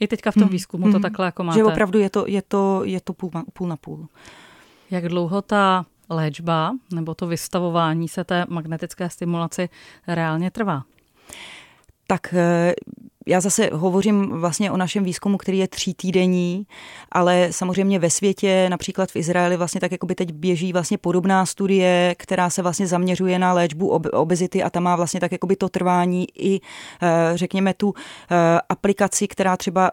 I 0.00 0.08
teďka 0.08 0.30
v 0.30 0.34
tom 0.34 0.42
hmm. 0.42 0.52
výzkumu 0.52 0.84
hmm. 0.84 0.92
to 0.92 0.98
takhle 0.98 1.26
jako 1.26 1.44
máte. 1.44 1.58
Že 1.58 1.64
opravdu 1.64 1.98
je 1.98 2.10
to, 2.10 2.24
je 2.26 2.42
to, 2.42 2.82
je 2.84 3.00
to 3.00 3.12
půl, 3.12 3.30
půl 3.52 3.68
na 3.68 3.76
půl. 3.76 4.06
Jak 4.90 5.08
dlouho 5.08 5.42
ta 5.42 5.86
léčba 6.10 6.72
nebo 6.94 7.14
to 7.14 7.26
vystavování 7.26 8.08
se 8.08 8.24
té 8.24 8.44
magnetické 8.48 9.10
stimulaci 9.10 9.68
reálně 10.08 10.50
trvá? 10.50 10.82
Tak 12.06 12.34
eh, 12.34 12.74
já 13.26 13.40
zase 13.40 13.70
hovořím 13.72 14.30
vlastně 14.30 14.70
o 14.70 14.76
našem 14.76 15.04
výzkumu, 15.04 15.38
který 15.38 15.58
je 15.58 15.68
tří 15.68 15.94
týdení, 15.94 16.66
ale 17.12 17.48
samozřejmě 17.50 17.98
ve 17.98 18.10
světě, 18.10 18.66
například 18.70 19.10
v 19.10 19.16
Izraeli 19.16 19.56
vlastně 19.56 19.80
tak 19.80 19.92
jako 19.92 20.06
by 20.06 20.14
teď 20.14 20.32
běží 20.32 20.72
vlastně 20.72 20.98
podobná 20.98 21.46
studie, 21.46 22.14
která 22.18 22.50
se 22.50 22.62
vlastně 22.62 22.86
zaměřuje 22.86 23.38
na 23.38 23.52
léčbu 23.52 23.88
obezity 24.12 24.62
a 24.62 24.70
tam 24.70 24.82
má 24.82 24.96
vlastně 24.96 25.20
tak 25.20 25.32
jako 25.32 25.46
by 25.46 25.56
to 25.56 25.68
trvání 25.68 26.26
i 26.38 26.60
eh, 27.02 27.32
řekněme 27.34 27.74
tu 27.74 27.94
eh, 28.30 28.60
aplikaci, 28.68 29.28
která 29.28 29.56
třeba 29.56 29.90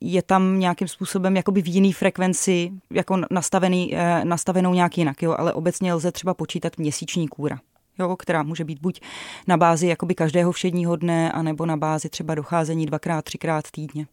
je 0.00 0.22
tam 0.22 0.58
nějakým 0.58 0.88
způsobem 0.88 1.36
jakoby 1.36 1.62
v 1.62 1.68
jiný 1.68 1.92
frekvenci 1.92 2.72
jako 2.90 3.16
nastavený, 3.30 3.94
nastavenou 4.24 4.74
nějak 4.74 4.98
jinak, 4.98 5.22
jo, 5.22 5.34
ale 5.38 5.52
obecně 5.52 5.94
lze 5.94 6.12
třeba 6.12 6.34
počítat 6.34 6.78
měsíční 6.78 7.28
kůra 7.28 7.58
jo, 8.00 8.16
která 8.16 8.42
může 8.42 8.64
být 8.64 8.80
buď 8.80 9.00
na 9.46 9.56
bázi 9.56 9.86
jakoby 9.86 10.14
každého 10.14 10.52
všedního 10.52 10.96
dne, 10.96 11.32
anebo 11.32 11.66
na 11.66 11.76
bázi 11.76 12.08
třeba 12.08 12.34
docházení 12.34 12.86
dvakrát, 12.86 13.24
třikrát 13.24 13.70
týdně. 13.70 14.06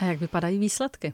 A 0.00 0.04
jak 0.04 0.20
vypadají 0.20 0.58
výsledky? 0.58 1.12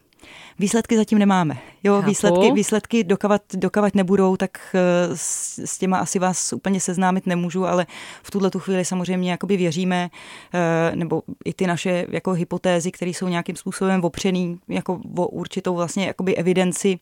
Výsledky 0.59 0.97
zatím 0.97 1.19
nemáme. 1.19 1.59
Jo, 1.83 2.03
výsledky, 2.03 2.53
výsledky 2.53 3.05
dokavat, 3.05 3.43
dokavat 3.55 3.95
nebudou, 3.95 4.37
tak 4.37 4.59
eh, 4.75 5.17
s, 5.17 5.59
s 5.59 5.79
těma 5.79 5.99
asi 5.99 6.19
vás 6.19 6.53
úplně 6.53 6.81
seznámit 6.81 7.27
nemůžu, 7.27 7.67
ale 7.67 7.87
v 8.23 8.31
tuhle 8.31 8.51
tu 8.51 8.59
chvíli 8.59 8.85
samozřejmě 8.85 9.31
jakoby 9.31 9.57
věříme, 9.57 10.11
eh, 10.55 10.97
nebo 10.97 11.23
i 11.45 11.55
ty 11.55 11.67
naše 11.67 12.07
jako 12.11 12.33
hypotézy, 12.33 12.91
které 12.91 13.11
jsou 13.11 13.29
nějakým 13.29 13.57
způsobem 13.57 14.05
opřený 14.05 14.59
jako 14.69 15.01
o 15.17 15.27
určitou 15.27 15.75
vlastně 15.75 16.07
jakoby 16.07 16.37
evidenci 16.37 16.99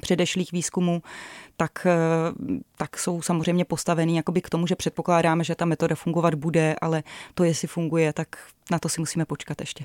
předešlých 0.00 0.52
výzkumů, 0.52 1.02
tak, 1.56 1.86
eh, 1.86 1.94
tak 2.76 2.98
jsou 2.98 3.22
samozřejmě 3.22 3.64
postavený 3.64 4.16
jakoby 4.16 4.40
k 4.40 4.50
tomu, 4.50 4.66
že 4.66 4.76
předpokládáme, 4.76 5.44
že 5.44 5.54
ta 5.54 5.64
metoda 5.64 5.94
fungovat 5.94 6.34
bude, 6.34 6.76
ale 6.80 7.02
to, 7.34 7.44
jestli 7.44 7.68
funguje, 7.68 8.12
tak 8.12 8.28
na 8.70 8.78
to 8.78 8.88
si 8.88 9.00
musíme 9.00 9.24
počkat 9.24 9.60
ještě. 9.60 9.84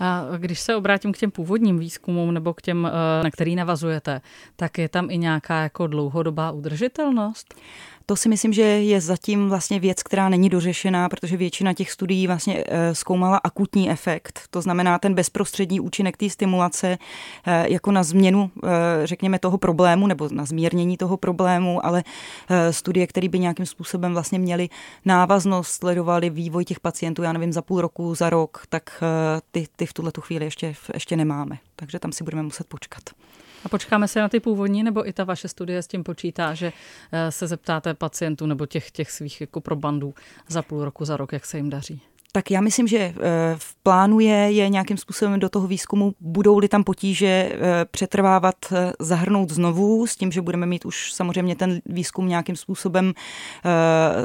A 0.00 0.24
když 0.36 0.60
se 0.60 0.76
obrátím 0.76 1.12
k 1.12 1.18
těm 1.18 1.30
původním 1.30 1.78
výzkumům 1.78 2.34
nebo 2.34 2.54
k 2.54 2.62
těm, 2.62 2.86
eh, 2.86 3.24
na 3.24 3.30
který 3.30 3.56
navazujete, 3.56 4.20
tak 4.56 4.78
je 4.78 4.88
tam 4.88 5.10
i 5.10 5.18
nějaká 5.18 5.62
jako 5.62 5.86
dlouhodobá 5.86 6.50
udržitelnost? 6.50 7.54
To 8.10 8.16
si 8.16 8.28
myslím, 8.28 8.52
že 8.52 8.62
je 8.62 9.00
zatím 9.00 9.48
vlastně 9.48 9.80
věc, 9.80 10.02
která 10.02 10.28
není 10.28 10.48
dořešená, 10.48 11.08
protože 11.08 11.36
většina 11.36 11.72
těch 11.72 11.90
studií 11.90 12.26
vlastně 12.26 12.64
eh, 12.66 12.94
zkoumala 12.94 13.36
akutní 13.36 13.90
efekt. 13.90 14.40
To 14.50 14.62
znamená 14.62 14.98
ten 14.98 15.14
bezprostřední 15.14 15.80
účinek 15.80 16.16
té 16.16 16.30
stimulace 16.30 16.98
eh, 17.46 17.72
jako 17.72 17.92
na 17.92 18.02
změnu, 18.02 18.50
eh, 18.64 18.68
řekněme, 19.04 19.38
toho 19.38 19.58
problému 19.58 20.06
nebo 20.06 20.28
na 20.32 20.44
zmírnění 20.44 20.96
toho 20.96 21.16
problému, 21.16 21.86
ale 21.86 22.04
studie, 22.70 23.06
které 23.06 23.28
by 23.28 23.38
nějakým 23.38 23.66
způsobem 23.66 24.12
vlastně 24.12 24.38
měly 24.38 24.68
návaznost, 25.04 25.68
sledovali 25.70 26.30
vývoj 26.30 26.64
těch 26.64 26.80
pacientů, 26.80 27.22
já 27.22 27.32
nevím, 27.32 27.52
za 27.52 27.62
půl 27.62 27.80
roku, 27.80 28.14
za 28.14 28.30
rok, 28.30 28.62
tak 28.68 29.02
ty, 29.50 29.66
ty 29.76 29.86
v 29.86 29.92
tuhle 29.92 30.12
chvíli 30.20 30.44
ještě, 30.44 30.74
ještě 30.94 31.16
nemáme. 31.16 31.58
Takže 31.76 31.98
tam 31.98 32.12
si 32.12 32.24
budeme 32.24 32.42
muset 32.42 32.66
počkat. 32.66 33.02
A 33.64 33.68
počkáme 33.68 34.08
se 34.08 34.20
na 34.20 34.28
ty 34.28 34.40
původní, 34.40 34.82
nebo 34.82 35.08
i 35.08 35.12
ta 35.12 35.24
vaše 35.24 35.48
studie 35.48 35.82
s 35.82 35.86
tím 35.86 36.04
počítá, 36.04 36.54
že 36.54 36.72
eh, 37.12 37.32
se 37.32 37.46
zeptáte 37.46 37.94
pacientů 37.94 38.46
nebo 38.46 38.66
těch, 38.66 38.90
těch 38.90 39.10
svých 39.10 39.40
jako 39.40 39.60
probandů 39.60 40.14
za 40.48 40.62
půl 40.62 40.84
roku, 40.84 41.04
za 41.04 41.16
rok, 41.16 41.32
jak 41.32 41.46
se 41.46 41.56
jim 41.56 41.70
daří? 41.70 42.02
Tak 42.32 42.50
já 42.50 42.60
myslím, 42.60 42.88
že 42.88 43.14
v 43.56 43.74
plánu 43.82 44.20
je, 44.20 44.50
je 44.50 44.68
nějakým 44.68 44.96
způsobem 44.96 45.40
do 45.40 45.48
toho 45.48 45.66
výzkumu, 45.66 46.12
budou-li 46.20 46.68
tam 46.68 46.84
potíže 46.84 47.52
přetrvávat, 47.90 48.54
zahrnout 48.98 49.50
znovu, 49.50 50.06
s 50.06 50.16
tím, 50.16 50.32
že 50.32 50.42
budeme 50.42 50.66
mít 50.66 50.84
už 50.84 51.12
samozřejmě 51.12 51.56
ten 51.56 51.80
výzkum 51.86 52.28
nějakým 52.28 52.56
způsobem 52.56 53.12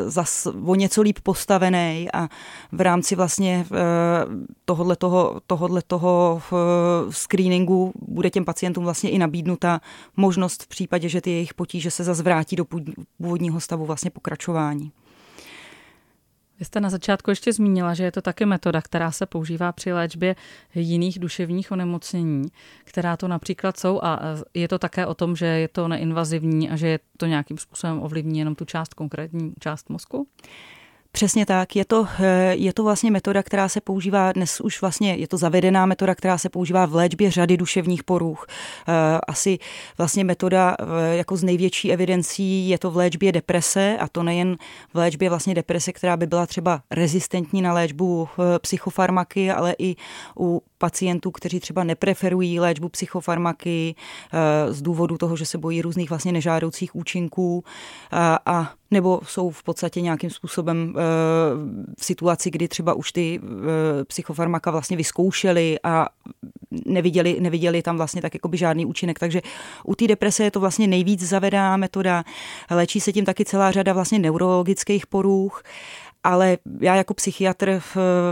zas 0.05 0.47
o 0.65 0.75
něco 0.75 1.01
líp 1.01 1.19
postavený 1.23 2.07
a 2.13 2.29
v 2.71 2.81
rámci 2.81 3.15
vlastně 3.15 3.65
tohodle 4.65 4.95
toho, 4.95 5.41
tohodle 5.47 5.81
toho 5.87 6.41
screeningu 7.09 7.93
bude 8.07 8.29
těm 8.29 8.45
pacientům 8.45 8.83
vlastně 8.83 9.09
i 9.09 9.17
nabídnuta 9.17 9.81
možnost 10.17 10.63
v 10.63 10.67
případě, 10.67 11.09
že 11.09 11.21
ty 11.21 11.31
jejich 11.31 11.53
potíže 11.53 11.91
se 11.91 12.03
zase 12.03 12.23
vrátí 12.23 12.55
do 12.55 12.65
původního 12.65 13.59
stavu 13.59 13.85
vlastně 13.85 14.11
pokračování. 14.11 14.91
Vy 16.63 16.67
jste 16.67 16.79
na 16.79 16.89
začátku 16.89 17.29
ještě 17.29 17.53
zmínila, 17.53 17.93
že 17.93 18.03
je 18.03 18.11
to 18.11 18.21
také 18.21 18.45
metoda, 18.45 18.81
která 18.81 19.11
se 19.11 19.25
používá 19.25 19.71
při 19.71 19.93
léčbě 19.93 20.35
jiných 20.75 21.19
duševních 21.19 21.71
onemocnění, 21.71 22.47
která 22.83 23.17
to 23.17 23.27
například 23.27 23.79
jsou 23.79 23.99
a 24.03 24.19
je 24.53 24.67
to 24.67 24.79
také 24.79 25.05
o 25.05 25.13
tom, 25.13 25.35
že 25.35 25.45
je 25.45 25.67
to 25.67 25.87
neinvazivní 25.87 26.69
a 26.69 26.75
že 26.75 26.87
je 26.87 26.99
to 27.17 27.25
nějakým 27.25 27.57
způsobem 27.57 28.03
ovlivní 28.03 28.39
jenom 28.39 28.55
tu 28.55 28.65
část 28.65 28.93
konkrétní 28.93 29.53
část 29.59 29.89
mozku? 29.89 30.27
Přesně 31.15 31.45
tak. 31.45 31.75
Je 31.75 31.85
to, 31.85 32.07
eh, 32.19 32.55
je 32.55 32.73
to 32.73 32.83
vlastně 32.83 33.11
metoda, 33.11 33.43
která 33.43 33.69
se 33.69 33.81
používá 33.81 34.31
dnes 34.31 34.61
už 34.61 34.81
vlastně, 34.81 35.15
je 35.15 35.27
to 35.27 35.37
zavedená 35.37 35.85
metoda, 35.85 36.15
která 36.15 36.37
se 36.37 36.49
používá 36.49 36.85
v 36.85 36.95
léčbě 36.95 37.31
řady 37.31 37.57
duševních 37.57 38.03
poruch. 38.03 38.47
Eh, 38.87 39.19
asi 39.27 39.59
vlastně 39.97 40.23
metoda 40.23 40.75
eh, 40.79 41.15
jako 41.15 41.37
z 41.37 41.43
největší 41.43 41.91
evidencí 41.91 42.69
je 42.69 42.77
to 42.77 42.91
v 42.91 42.97
léčbě 42.97 43.31
deprese 43.31 43.97
a 43.99 44.07
to 44.07 44.23
nejen 44.23 44.57
v 44.93 44.97
léčbě 44.97 45.29
vlastně 45.29 45.55
deprese, 45.55 45.93
která 45.93 46.17
by 46.17 46.27
byla 46.27 46.45
třeba 46.45 46.81
rezistentní 46.91 47.61
na 47.61 47.73
léčbu 47.73 48.29
psychofarmaky, 48.61 49.51
ale 49.51 49.75
i 49.79 49.95
u 50.39 50.61
pacientů, 50.77 51.31
kteří 51.31 51.59
třeba 51.59 51.83
nepreferují 51.83 52.59
léčbu 52.59 52.89
psychofarmaky 52.89 53.95
z 54.69 54.81
důvodu 54.81 55.17
toho, 55.17 55.35
že 55.35 55.45
se 55.45 55.57
bojí 55.57 55.81
různých 55.81 56.09
vlastně 56.09 56.31
nežádoucích 56.31 56.95
účinků 56.95 57.63
a 58.45 58.71
nebo 58.93 59.19
jsou 59.23 59.49
v 59.49 59.63
podstatě 59.63 60.01
nějakým 60.01 60.29
způsobem 60.29 60.93
v 61.99 62.05
situaci, 62.05 62.51
kdy 62.51 62.67
třeba 62.67 62.93
už 62.93 63.11
ty 63.11 63.39
psychofarmaka 64.07 64.71
vlastně 64.71 64.97
vyzkoušeli 64.97 65.79
a 65.83 66.07
neviděli, 66.85 67.37
neviděli 67.39 67.81
tam 67.81 67.97
vlastně 67.97 68.21
tak 68.21 68.33
jakoby 68.33 68.57
žádný 68.57 68.85
účinek. 68.85 69.19
Takže 69.19 69.41
u 69.83 69.95
té 69.95 70.07
deprese 70.07 70.43
je 70.43 70.51
to 70.51 70.59
vlastně 70.59 70.87
nejvíc 70.87 71.23
zavedená 71.23 71.77
metoda. 71.77 72.23
Léčí 72.71 72.99
se 72.99 73.13
tím 73.13 73.25
taky 73.25 73.45
celá 73.45 73.71
řada 73.71 73.93
vlastně 73.93 74.19
neurologických 74.19 75.07
poruch 75.07 75.63
ale 76.23 76.57
já 76.81 76.95
jako 76.95 77.13
psychiatr 77.13 77.81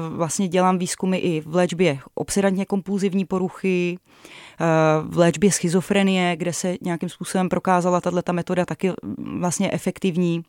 vlastně 0.10 0.48
dělám 0.48 0.78
výzkumy 0.78 1.18
i 1.18 1.42
v 1.42 1.56
léčbě 1.56 2.00
obsedantně 2.16 2.66
kompulzivní 2.66 3.26
poruchy, 3.26 3.98
v 5.04 5.18
léčbě 5.18 5.52
schizofrenie, 5.52 6.36
kde 6.36 6.54
se 6.54 6.76
nějakým 6.82 7.10
způsobem 7.10 7.50
prokázala 7.50 8.02
tato 8.02 8.34
metoda 8.34 8.66
taky 8.66 8.92
vlastně 9.40 9.72
efektivní. 9.72 10.44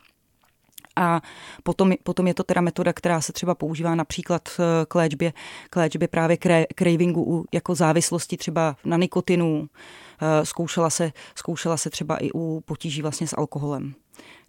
A 0.96 1.20
potom, 1.62 1.92
potom 2.02 2.26
je 2.26 2.34
to 2.34 2.44
teda 2.44 2.61
metoda, 2.61 2.92
která 2.92 3.20
se 3.20 3.32
třeba 3.32 3.54
používá 3.54 3.94
například 3.94 4.49
eh, 4.58 4.87
k 4.88 4.94
léčbě, 4.94 5.32
k 5.70 5.76
léčbě 5.76 6.08
právě 6.08 6.38
cravingu 6.78 7.44
jako 7.52 7.75
závislosti 7.75 8.37
třeba 8.37 8.76
na 8.84 8.96
nikotinu. 8.96 9.68
Eh, 10.20 10.46
zkoušela 10.46 10.90
se, 10.90 11.12
zkoušela 11.34 11.76
se 11.76 11.90
třeba 11.90 12.16
i 12.16 12.30
u 12.34 12.62
potíží 12.64 13.02
vlastně 13.02 13.26
s 13.26 13.37
alkoholem 13.37 13.94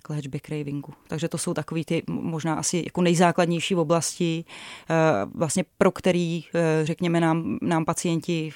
k 0.04 0.10
léčbě 0.10 0.40
cravingu. 0.46 0.94
Takže 1.08 1.28
to 1.28 1.38
jsou 1.38 1.54
takový 1.54 1.86
ty 1.86 2.04
možná 2.10 2.56
asi 2.56 2.84
jako 2.86 3.02
nejzákladnější 3.02 3.76
oblasti, 3.76 4.46
eh, 4.90 4.94
vlastně 5.36 5.66
pro 5.78 5.92
který, 5.92 6.44
řekněme, 6.84 7.20
nám, 7.20 7.58
nám 7.62 7.86
pacienti 7.86 8.52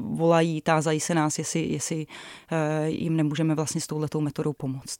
volají, 0.00 0.60
tázají 0.60 1.00
se 1.00 1.14
nás, 1.14 1.38
jestli, 1.38 1.60
jestli 1.60 2.06
jim 2.86 3.16
nemůžeme 3.16 3.54
vlastně 3.54 3.80
s 3.80 3.86
touhletou 3.86 4.20
metodou 4.20 4.52
pomoct. 4.52 4.98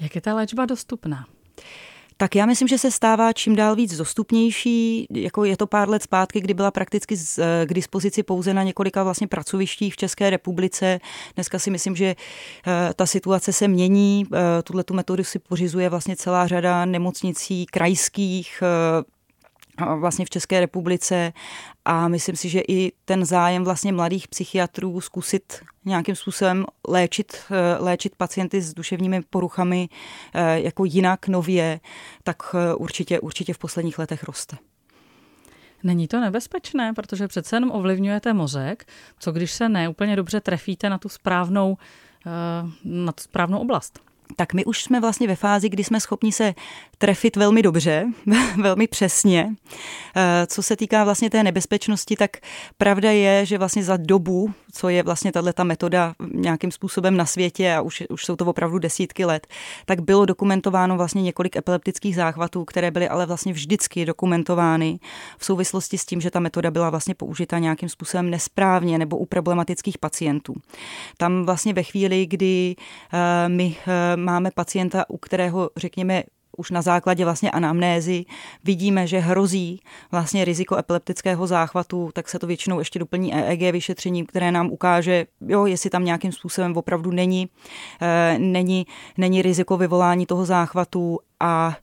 Jak 0.00 0.14
je 0.14 0.20
ta 0.20 0.34
léčba 0.34 0.66
dostupná? 0.66 1.26
Tak 2.24 2.36
já 2.36 2.46
myslím, 2.46 2.68
že 2.68 2.78
se 2.78 2.90
stává 2.90 3.32
čím 3.32 3.56
dál 3.56 3.76
víc 3.76 3.96
dostupnější. 3.96 5.06
Jako 5.10 5.44
je 5.44 5.56
to 5.56 5.66
pár 5.66 5.88
let 5.88 6.02
zpátky, 6.02 6.40
kdy 6.40 6.54
byla 6.54 6.70
prakticky 6.70 7.16
eh, 7.38 7.66
k 7.66 7.74
dispozici 7.74 8.22
pouze 8.22 8.54
na 8.54 8.62
několika 8.62 9.02
vlastně 9.02 9.26
pracovištích 9.26 9.94
v 9.94 9.96
České 9.96 10.30
republice. 10.30 11.00
Dneska 11.34 11.58
si 11.58 11.70
myslím, 11.70 11.96
že 11.96 12.06
eh, 12.06 12.94
ta 12.96 13.06
situace 13.06 13.52
se 13.52 13.68
mění. 13.68 14.26
Eh, 14.34 14.62
tuhle 14.62 14.84
tu 14.84 14.94
metodu 14.94 15.24
si 15.24 15.38
pořizuje 15.38 15.88
vlastně 15.88 16.16
celá 16.16 16.46
řada 16.46 16.84
nemocnicí 16.84 17.66
krajských, 17.66 18.62
vlastně 19.96 20.24
v 20.24 20.30
České 20.30 20.60
republice 20.60 21.32
a 21.84 22.08
myslím 22.08 22.36
si, 22.36 22.48
že 22.48 22.60
i 22.68 22.92
ten 23.04 23.24
zájem 23.24 23.64
vlastně 23.64 23.92
mladých 23.92 24.28
psychiatrů 24.28 25.00
zkusit 25.00 25.60
nějakým 25.84 26.14
způsobem 26.14 26.64
léčit, 26.88 27.36
eh, 27.50 27.76
léčit 27.78 28.16
pacienty 28.16 28.62
s 28.62 28.74
duševními 28.74 29.22
poruchami 29.30 29.88
eh, 30.34 30.60
jako 30.60 30.84
jinak, 30.84 31.28
nově, 31.28 31.80
tak 32.22 32.36
eh, 32.54 32.74
určitě, 32.74 33.20
určitě 33.20 33.54
v 33.54 33.58
posledních 33.58 33.98
letech 33.98 34.24
roste. 34.24 34.56
Není 35.82 36.08
to 36.08 36.20
nebezpečné, 36.20 36.92
protože 36.92 37.28
přece 37.28 37.56
jenom 37.56 37.70
ovlivňujete 37.70 38.32
mozek, 38.32 38.84
co 39.18 39.32
když 39.32 39.52
se 39.52 39.68
neúplně 39.68 40.16
dobře 40.16 40.40
trefíte 40.40 40.90
na 40.90 40.98
tu 40.98 41.08
správnou, 41.08 41.76
na 42.84 43.12
tu 43.12 43.22
správnou 43.22 43.58
oblast? 43.58 44.00
tak 44.36 44.54
my 44.54 44.64
už 44.64 44.82
jsme 44.82 45.00
vlastně 45.00 45.28
ve 45.28 45.36
fázi, 45.36 45.68
kdy 45.68 45.84
jsme 45.84 46.00
schopni 46.00 46.32
se 46.32 46.54
trefit 47.04 47.36
velmi 47.36 47.62
dobře, 47.62 48.06
velmi 48.62 48.86
přesně. 48.86 49.54
Eh, 50.16 50.46
co 50.46 50.62
se 50.62 50.76
týká 50.76 51.04
vlastně 51.04 51.30
té 51.30 51.42
nebezpečnosti, 51.42 52.16
tak 52.16 52.30
pravda 52.78 53.10
je, 53.10 53.46
že 53.46 53.58
vlastně 53.58 53.84
za 53.84 53.96
dobu, 53.96 54.50
co 54.72 54.88
je 54.88 55.02
vlastně 55.02 55.32
tato 55.32 55.64
metoda 55.64 56.14
nějakým 56.34 56.70
způsobem 56.70 57.16
na 57.16 57.26
světě 57.26 57.74
a 57.74 57.80
už, 57.80 58.02
už 58.10 58.24
jsou 58.24 58.36
to 58.36 58.46
opravdu 58.46 58.78
desítky 58.78 59.24
let, 59.24 59.46
tak 59.86 60.00
bylo 60.00 60.24
dokumentováno 60.24 60.96
vlastně 60.96 61.22
několik 61.22 61.56
epileptických 61.56 62.16
záchvatů, 62.16 62.64
které 62.64 62.90
byly 62.90 63.08
ale 63.08 63.26
vlastně 63.26 63.52
vždycky 63.52 64.04
dokumentovány 64.04 64.98
v 65.38 65.44
souvislosti 65.44 65.98
s 65.98 66.06
tím, 66.06 66.20
že 66.20 66.30
ta 66.30 66.40
metoda 66.40 66.70
byla 66.70 66.90
vlastně 66.90 67.14
použita 67.14 67.58
nějakým 67.58 67.88
způsobem 67.88 68.30
nesprávně 68.30 68.98
nebo 68.98 69.18
u 69.18 69.26
problematických 69.26 69.98
pacientů. 69.98 70.54
Tam 71.16 71.44
vlastně 71.44 71.72
ve 71.72 71.82
chvíli, 71.82 72.26
kdy 72.26 72.76
eh, 73.12 73.48
my 73.48 73.76
eh, 73.86 74.16
máme 74.16 74.50
pacienta, 74.54 75.04
u 75.10 75.18
kterého, 75.18 75.70
řekněme, 75.76 76.22
už 76.56 76.70
na 76.70 76.82
základě 76.82 77.24
vlastně 77.24 77.50
anamnézy 77.50 78.24
vidíme, 78.64 79.06
že 79.06 79.18
hrozí 79.18 79.80
vlastně 80.10 80.44
riziko 80.44 80.76
epileptického 80.76 81.46
záchvatu, 81.46 82.10
tak 82.12 82.28
se 82.28 82.38
to 82.38 82.46
většinou 82.46 82.78
ještě 82.78 82.98
doplní 82.98 83.34
EEG 83.34 83.72
vyšetření, 83.72 84.26
které 84.26 84.52
nám 84.52 84.70
ukáže, 84.70 85.26
jo, 85.46 85.66
jestli 85.66 85.90
tam 85.90 86.04
nějakým 86.04 86.32
způsobem 86.32 86.76
opravdu 86.76 87.10
není, 87.10 87.48
e, 88.00 88.38
není, 88.38 88.86
není 89.18 89.42
riziko 89.42 89.76
vyvolání 89.76 90.26
toho 90.26 90.44
záchvatu. 90.44 91.18
A 91.40 91.76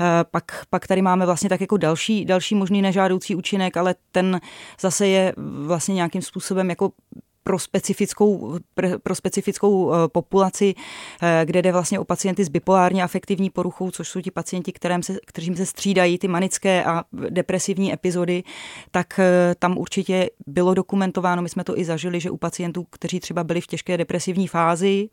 e, 0.00 0.24
pak, 0.24 0.64
pak 0.70 0.86
tady 0.86 1.02
máme 1.02 1.26
vlastně 1.26 1.48
tak 1.48 1.60
jako 1.60 1.76
další, 1.76 2.24
další 2.24 2.54
možný 2.54 2.82
nežádoucí 2.82 3.34
účinek, 3.34 3.76
ale 3.76 3.94
ten 4.12 4.40
zase 4.80 5.06
je 5.06 5.34
vlastně 5.66 5.94
nějakým 5.94 6.22
způsobem 6.22 6.70
jako 6.70 6.90
pro 7.48 7.58
specifickou, 7.58 8.58
pro 9.02 9.14
specifickou 9.14 9.92
eh, 9.92 10.08
populaci, 10.08 10.74
eh, 11.22 11.42
kde 11.44 11.62
jde 11.62 11.72
vlastně 11.72 11.98
o 11.98 12.04
pacienty 12.04 12.44
s 12.44 12.48
bipolárně 12.48 13.02
afektivní 13.02 13.50
poruchou, 13.50 13.90
což 13.90 14.08
jsou 14.08 14.20
ti 14.20 14.30
pacienti, 14.30 14.72
kterým 14.72 15.02
se, 15.02 15.18
kterým 15.26 15.56
se 15.56 15.66
střídají 15.66 16.18
ty 16.18 16.28
manické 16.28 16.84
a 16.84 17.04
depresivní 17.30 17.92
epizody, 17.92 18.42
tak 18.90 19.18
eh, 19.18 19.54
tam 19.58 19.78
určitě 19.78 20.30
bylo 20.46 20.74
dokumentováno, 20.74 21.42
my 21.42 21.48
jsme 21.48 21.64
to 21.64 21.78
i 21.78 21.84
zažili, 21.84 22.20
že 22.20 22.30
u 22.30 22.36
pacientů, 22.36 22.86
kteří 22.90 23.20
třeba 23.20 23.44
byli 23.44 23.60
v 23.60 23.66
těžké 23.66 23.96
depresivní 23.96 24.48
fázi, 24.48 25.08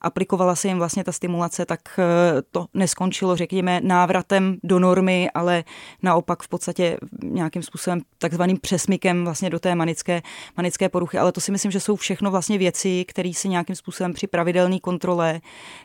aplikovala 0.00 0.56
se 0.56 0.68
jim 0.68 0.78
vlastně 0.78 1.04
ta 1.04 1.12
stimulace, 1.12 1.66
tak 1.66 1.80
eh, 1.98 2.42
to 2.50 2.66
neskončilo, 2.74 3.36
řekněme, 3.36 3.80
návratem 3.82 4.56
do 4.62 4.78
normy, 4.78 5.30
ale 5.34 5.64
naopak 6.02 6.42
v 6.42 6.48
podstatě 6.48 6.98
nějakým 7.24 7.62
způsobem 7.62 8.00
takzvaným 8.18 8.58
přesmykem 8.60 9.24
vlastně 9.24 9.50
do 9.50 9.58
té 9.58 9.74
manické, 9.74 10.22
manické 10.56 10.88
poruchy. 10.88 11.18
Ale 11.18 11.32
to 11.32 11.40
si 11.40 11.52
myslím, 11.52 11.70
že 11.70 11.80
jsou 11.80 11.96
všechno 11.96 12.30
vlastně 12.30 12.58
věci, 12.58 13.04
které 13.04 13.32
se 13.34 13.48
nějakým 13.48 13.76
způsobem 13.76 14.12
při 14.12 14.26
pravidelné 14.26 14.80
kontrole 14.80 15.40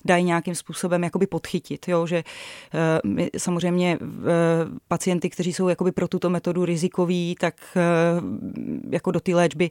dají 0.05 0.23
nějakým 0.23 0.55
způsobem 0.55 1.03
jakoby 1.03 1.27
podchytit. 1.27 1.87
Jo? 1.87 2.07
Že 2.07 2.17
eh, 2.17 2.99
my 3.05 3.29
samozřejmě 3.37 3.97
eh, 4.01 4.05
pacienty, 4.87 5.29
kteří 5.29 5.53
jsou 5.53 5.67
jakoby 5.67 5.91
pro 5.91 6.07
tuto 6.07 6.29
metodu 6.29 6.65
rizikoví, 6.65 7.35
tak 7.39 7.55
jako 8.89 9.11
do 9.11 9.19
té 9.19 9.35
léčby, 9.35 9.69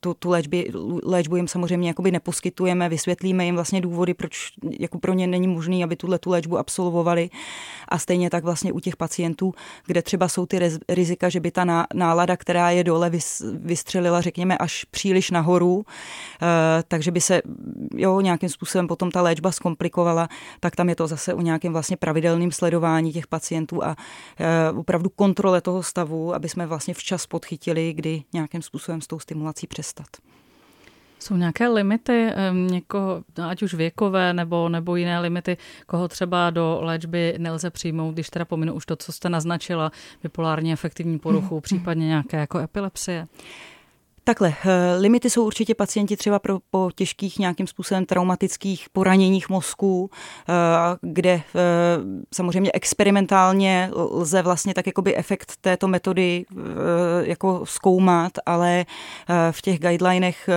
tu, 0.00 0.14
tu 0.14 0.30
léčby, 0.30 0.70
léčbu 1.04 1.36
jim 1.36 1.48
samozřejmě 1.48 1.88
jakoby 1.88 2.10
neposkytujeme, 2.10 2.88
vysvětlí 2.88 3.29
vysvětlíme 3.30 3.44
jim 3.44 3.54
vlastně 3.54 3.80
důvody, 3.80 4.14
proč 4.14 4.52
jako 4.80 4.98
pro 4.98 5.12
ně 5.12 5.26
není 5.26 5.48
možné, 5.48 5.84
aby 5.84 5.96
tuhle 5.96 6.18
tu 6.18 6.30
léčbu 6.30 6.58
absolvovali. 6.58 7.30
A 7.88 7.98
stejně 7.98 8.30
tak 8.30 8.44
vlastně 8.44 8.72
u 8.72 8.80
těch 8.80 8.96
pacientů, 8.96 9.54
kde 9.86 10.02
třeba 10.02 10.28
jsou 10.28 10.46
ty 10.46 10.58
rizika, 10.88 11.28
že 11.28 11.40
by 11.40 11.50
ta 11.50 11.86
nálada, 11.94 12.36
která 12.36 12.70
je 12.70 12.84
dole, 12.84 13.10
vystřelila, 13.54 14.20
řekněme, 14.20 14.58
až 14.58 14.84
příliš 14.84 15.30
nahoru, 15.30 15.84
eh, 16.42 16.82
takže 16.88 17.10
by 17.10 17.20
se 17.20 17.42
jo, 17.94 18.20
nějakým 18.20 18.48
způsobem 18.48 18.88
potom 18.88 19.10
ta 19.10 19.22
léčba 19.22 19.52
zkomplikovala, 19.52 20.28
tak 20.60 20.76
tam 20.76 20.88
je 20.88 20.96
to 20.96 21.06
zase 21.06 21.34
o 21.34 21.40
nějakém 21.40 21.72
vlastně 21.72 21.96
pravidelném 21.96 22.52
sledování 22.52 23.12
těch 23.12 23.26
pacientů 23.26 23.84
a 23.84 23.96
eh, 24.38 24.72
opravdu 24.72 25.10
kontrole 25.10 25.60
toho 25.60 25.82
stavu, 25.82 26.34
aby 26.34 26.48
jsme 26.48 26.66
vlastně 26.66 26.94
včas 26.94 27.26
podchytili, 27.26 27.92
kdy 27.92 28.22
nějakým 28.32 28.62
způsobem 28.62 29.00
s 29.00 29.06
tou 29.06 29.18
stimulací 29.18 29.66
přestat. 29.66 30.06
Jsou 31.20 31.36
nějaké 31.36 31.68
limity 31.68 32.30
někoho, 32.52 33.22
ať 33.48 33.62
už 33.62 33.74
věkové 33.74 34.32
nebo, 34.32 34.68
nebo 34.68 34.96
jiné 34.96 35.20
limity, 35.20 35.56
koho 35.86 36.08
třeba 36.08 36.50
do 36.50 36.78
léčby 36.82 37.34
nelze 37.38 37.70
přijmout, 37.70 38.12
když 38.12 38.30
teda 38.30 38.44
pominu 38.44 38.74
už 38.74 38.86
to, 38.86 38.96
co 38.96 39.12
jste 39.12 39.28
naznačila, 39.28 39.92
bipolárně 40.22 40.72
efektivní 40.72 41.18
poruchu, 41.18 41.54
hmm. 41.54 41.62
případně 41.62 42.06
nějaké 42.06 42.36
jako 42.36 42.58
epilepsie? 42.58 43.26
Takhle, 44.24 44.54
eh, 44.64 44.96
limity 44.98 45.30
jsou 45.30 45.46
určitě 45.46 45.74
pacienti 45.74 46.16
třeba 46.16 46.38
pro, 46.38 46.58
po 46.70 46.90
těžkých 46.94 47.38
nějakým 47.38 47.66
způsobem 47.66 48.06
traumatických 48.06 48.86
poraněních 48.92 49.48
mozku, 49.48 50.10
eh, 50.48 50.52
kde 51.00 51.30
eh, 51.30 51.42
samozřejmě 52.34 52.70
experimentálně 52.74 53.90
lze 53.94 54.42
vlastně 54.42 54.74
tak 54.74 54.86
jakoby 54.86 55.16
efekt 55.16 55.52
této 55.60 55.88
metody 55.88 56.44
jako 57.20 57.60
zkoumat, 57.64 58.32
ale 58.46 58.84
v 59.50 59.62
těch 59.62 59.78
guidelinech, 59.78 60.48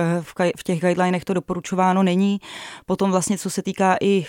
v 0.56 0.64
těch 0.64 0.80
guidelinech 0.80 1.24
to 1.24 1.34
doporučováno 1.34 2.02
není. 2.02 2.38
Potom 2.86 3.10
vlastně, 3.10 3.38
co 3.38 3.50
se 3.50 3.62
týká 3.62 3.96
i 4.00 4.26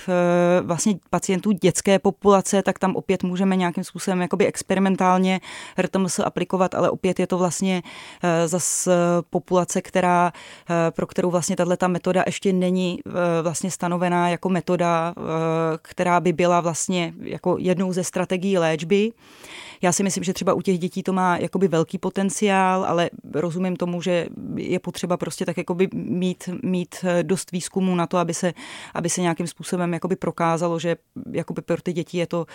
vlastně 0.62 0.95
pacientů 1.10 1.52
dětské 1.52 2.00
populace, 2.00 2.63
tak 2.63 2.80
tam 2.80 2.95
opět 2.95 3.24
můžeme 3.24 3.56
nějakým 3.56 3.84
způsobem 3.84 4.21
jakoby 4.21 4.45
experimentálně 4.45 5.39
RTMS 5.82 6.19
aplikovat, 6.19 6.76
ale 6.76 6.89
opět 6.89 7.19
je 7.19 7.28
to 7.28 7.38
vlastně 7.38 7.84
zase 8.45 8.91
populace, 9.29 9.81
která, 9.81 10.33
eh, 10.69 10.91
pro 10.91 11.07
kterou 11.07 11.31
vlastně 11.31 11.55
tato 11.55 11.89
metoda 11.89 12.23
ještě 12.25 12.53
není 12.53 12.99
eh, 13.07 13.11
vlastně 13.41 13.71
stanovená 13.71 14.29
jako 14.29 14.49
metoda, 14.49 15.13
eh, 15.17 15.21
která 15.81 16.19
by 16.19 16.33
byla 16.33 16.61
vlastně 16.61 17.13
jako 17.19 17.57
jednou 17.59 17.93
ze 17.93 18.03
strategií 18.03 18.57
léčby. 18.57 19.11
Já 19.81 19.91
si 19.91 20.03
myslím, 20.03 20.23
že 20.23 20.33
třeba 20.33 20.53
u 20.53 20.61
těch 20.61 20.79
dětí 20.79 21.03
to 21.03 21.13
má 21.13 21.38
jakoby 21.38 21.67
velký 21.67 21.97
potenciál, 21.97 22.85
ale 22.85 23.09
rozumím 23.33 23.75
tomu, 23.75 24.01
že 24.01 24.27
je 24.55 24.79
potřeba 24.79 25.17
prostě 25.17 25.45
tak 25.45 25.57
jakoby 25.57 25.88
mít, 25.93 26.49
mít 26.63 27.05
dost 27.21 27.51
výzkumu 27.51 27.95
na 27.95 28.07
to, 28.07 28.17
aby 28.17 28.33
se, 28.33 28.53
aby 28.93 29.09
se 29.09 29.21
nějakým 29.21 29.47
způsobem 29.47 29.93
jakoby 29.93 30.15
prokázalo, 30.15 30.79
že 30.79 30.95
jakoby 31.31 31.61
pro 31.61 31.81
ty 31.81 31.93
děti 31.93 32.17
je 32.17 32.27
to, 32.27 32.45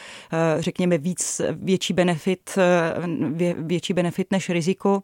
řekněme, 0.58 0.98
víc, 0.98 1.40
větší 1.52 1.92
benefit, 1.92 2.58
větší 3.58 3.92
benefit 3.92 4.26
než 4.30 4.50
riziko. 4.50 5.02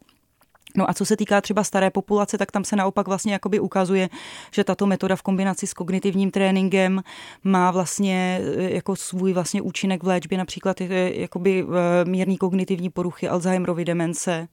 No 0.76 0.90
a 0.90 0.94
co 0.94 1.04
se 1.04 1.16
týká 1.16 1.40
třeba 1.40 1.64
staré 1.64 1.90
populace, 1.90 2.38
tak 2.38 2.52
tam 2.52 2.64
se 2.64 2.76
naopak 2.76 3.08
vlastně 3.08 3.32
jakoby 3.32 3.60
ukazuje, 3.60 4.08
že 4.50 4.64
tato 4.64 4.86
metoda 4.86 5.16
v 5.16 5.22
kombinaci 5.22 5.66
s 5.66 5.74
kognitivním 5.74 6.30
tréninkem 6.30 7.02
má 7.44 7.70
vlastně 7.70 8.40
e, 8.56 8.74
jako 8.74 8.96
svůj 8.96 9.32
vlastně 9.32 9.62
účinek 9.62 10.02
v 10.02 10.06
léčbě 10.06 10.38
například 10.38 10.80
e, 10.80 10.86
jakoby 11.14 11.64
e, 11.64 12.04
mírný 12.04 12.36
kognitivní 12.36 12.90
poruchy 12.90 13.28
Alzheimerovy 13.28 13.84
demence 13.84 14.48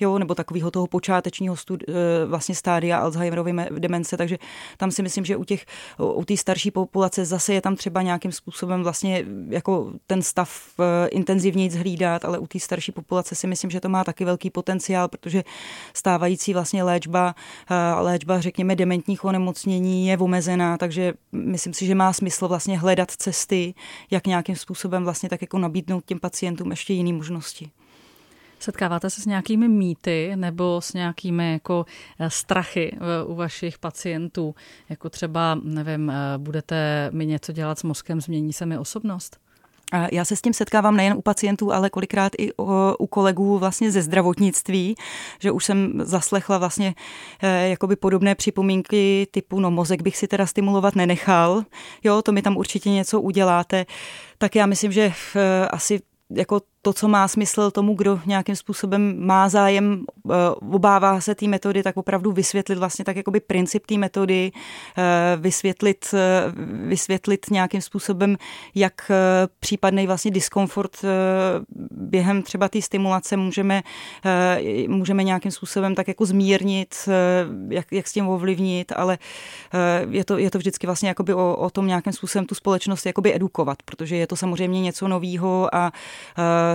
jo, 0.00 0.18
nebo 0.18 0.34
takového 0.34 0.70
toho 0.70 0.86
počátečního 0.86 1.54
studi- 1.54 1.84
eh, 1.88 2.26
vlastně 2.26 2.54
stádia 2.54 2.98
Alzheimerovy 2.98 3.52
demence, 3.78 4.16
takže 4.16 4.38
tam 4.76 4.90
si 4.90 5.02
myslím, 5.02 5.24
že 5.24 5.36
u 5.36 5.44
těch, 5.44 5.66
u 5.98 6.24
té 6.24 6.36
starší 6.36 6.70
populace 6.70 7.24
zase 7.24 7.54
je 7.54 7.60
tam 7.60 7.76
třeba 7.76 8.02
nějakým 8.02 8.32
způsobem 8.32 8.82
vlastně 8.82 9.24
jako 9.48 9.92
ten 10.06 10.22
stav 10.22 10.50
eh, 10.80 11.08
intenzivněji 11.08 11.70
zhlídat, 11.70 12.24
ale 12.24 12.38
u 12.38 12.46
té 12.46 12.60
starší 12.60 12.92
populace 12.92 13.34
si 13.34 13.46
myslím, 13.46 13.70
že 13.70 13.80
to 13.80 13.88
má 13.88 14.04
taky 14.04 14.24
velký 14.24 14.50
potenciál, 14.50 15.08
protože 15.08 15.44
stávající 15.94 16.52
vlastně 16.52 16.82
léčba, 16.82 17.34
eh, 17.70 18.00
léčba 18.00 18.40
řekněme 18.40 18.76
dementních 18.76 19.24
onemocnění 19.24 20.06
je 20.06 20.18
omezená, 20.18 20.78
takže 20.78 21.12
myslím 21.32 21.74
si, 21.74 21.86
že 21.86 21.94
má 21.94 22.12
smysl 22.12 22.48
vlastně 22.48 22.78
hledat 22.78 23.10
cesty, 23.10 23.74
jak 24.10 24.26
nějakým 24.26 24.56
způsobem 24.56 25.04
vlastně 25.04 25.28
tak 25.28 25.42
jako 25.42 25.58
nabídnout 25.58 26.04
těm 26.04 26.20
pacientům 26.20 26.70
ještě 26.70 26.92
jiné 26.92 27.12
možnosti. 27.12 27.70
Setkáváte 28.62 29.10
se 29.10 29.20
s 29.20 29.26
nějakými 29.26 29.68
mýty 29.68 30.32
nebo 30.34 30.80
s 30.80 30.92
nějakými 30.92 31.52
jako 31.52 31.86
eh, 32.18 32.30
strachy 32.30 32.92
eh, 32.94 33.24
u 33.24 33.34
vašich 33.34 33.78
pacientů? 33.78 34.54
Jako 34.88 35.10
třeba, 35.10 35.58
nevím, 35.62 36.10
eh, 36.10 36.14
budete 36.38 37.10
mi 37.12 37.26
něco 37.26 37.52
dělat 37.52 37.78
s 37.78 37.82
mozkem, 37.82 38.20
změní 38.20 38.52
se 38.52 38.66
mi 38.66 38.78
osobnost? 38.78 39.38
Já 40.12 40.24
se 40.24 40.36
s 40.36 40.42
tím 40.42 40.52
setkávám 40.52 40.96
nejen 40.96 41.12
u 41.16 41.22
pacientů, 41.22 41.72
ale 41.72 41.90
kolikrát 41.90 42.32
i 42.38 42.52
u 42.98 43.06
kolegů 43.06 43.58
vlastně 43.58 43.90
ze 43.90 44.02
zdravotnictví, 44.02 44.94
že 45.38 45.50
už 45.50 45.64
jsem 45.64 45.92
zaslechla 46.04 46.58
vlastně 46.58 46.94
jakoby 47.42 47.96
podobné 47.96 48.34
připomínky 48.34 49.26
typu, 49.30 49.60
no 49.60 49.70
mozek 49.70 50.02
bych 50.02 50.16
si 50.16 50.28
teda 50.28 50.46
stimulovat 50.46 50.96
nenechal, 50.96 51.62
jo, 52.04 52.22
to 52.22 52.32
mi 52.32 52.42
tam 52.42 52.56
určitě 52.56 52.90
něco 52.90 53.20
uděláte. 53.20 53.86
Tak 54.38 54.56
já 54.56 54.66
myslím, 54.66 54.92
že 54.92 55.12
asi 55.70 56.00
jako 56.30 56.60
to, 56.82 56.92
co 56.92 57.08
má 57.08 57.28
smysl 57.28 57.70
tomu, 57.70 57.94
kdo 57.94 58.20
nějakým 58.26 58.56
způsobem 58.56 59.26
má 59.26 59.48
zájem, 59.48 60.04
eh, 60.30 60.34
obává 60.72 61.20
se 61.20 61.34
té 61.34 61.48
metody, 61.48 61.82
tak 61.82 61.96
opravdu 61.96 62.32
vysvětlit 62.32 62.78
vlastně 62.78 63.04
tak 63.04 63.16
jakoby 63.16 63.40
princip 63.40 63.86
té 63.86 63.98
metody, 63.98 64.52
eh, 64.98 65.36
vysvětlit, 65.36 66.14
eh, 66.14 66.52
vysvětlit 66.86 67.46
nějakým 67.50 67.80
způsobem, 67.80 68.36
jak 68.74 69.10
případný 69.60 70.06
vlastně 70.06 70.30
diskomfort 70.30 71.04
během 71.90 72.42
třeba 72.42 72.68
té 72.68 72.82
stimulace 72.82 73.36
můžeme, 73.36 73.82
můžeme 74.88 75.22
nějakým 75.24 75.50
způsobem 75.50 75.94
tak 75.94 76.08
jako 76.08 76.26
zmírnit, 76.26 77.08
jak, 77.68 77.92
jak 77.92 78.08
s 78.08 78.12
tím 78.12 78.28
ovlivnit, 78.28 78.92
ale 78.96 79.18
je 80.10 80.24
to, 80.24 80.38
je 80.38 80.50
to 80.50 80.58
vždycky 80.58 80.86
vlastně 80.86 81.08
jakoby 81.08 81.34
o, 81.34 81.56
o 81.56 81.70
tom 81.70 81.86
nějakým 81.86 82.12
způsobem 82.12 82.46
tu 82.46 82.54
společnost 82.54 83.06
jakoby 83.06 83.34
edukovat, 83.34 83.78
protože 83.84 84.16
je 84.16 84.26
to 84.26 84.36
samozřejmě 84.36 84.80
něco 84.80 85.08
novýho 85.08 85.74
a 85.74 85.92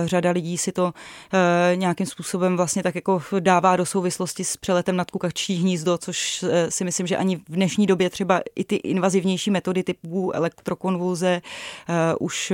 řada 0.06 0.30
lidí 0.30 0.58
si 0.58 0.72
to 0.72 0.92
eh, 1.32 1.76
nějakým 1.76 2.06
způsobem 2.06 2.56
vlastně 2.56 2.82
tak 2.82 2.94
jako 2.94 3.22
dává 3.40 3.76
do 3.76 3.86
souvislosti 3.86 4.44
s 4.44 4.56
přeletem 4.56 4.96
nad 4.96 5.10
kukačí 5.10 5.54
hnízdo, 5.54 5.98
což 5.98 6.42
eh, 6.48 6.70
si 6.70 6.84
myslím, 6.84 7.06
že 7.06 7.16
ani 7.16 7.36
v 7.36 7.42
dnešní 7.48 7.86
době 7.86 8.10
třeba 8.10 8.40
i 8.54 8.64
ty 8.64 8.76
invazivnější 8.76 9.50
metody 9.50 9.82
typu 9.82 10.32
elektrokonvulze 10.34 11.42
eh, 11.88 12.14
už 12.20 12.52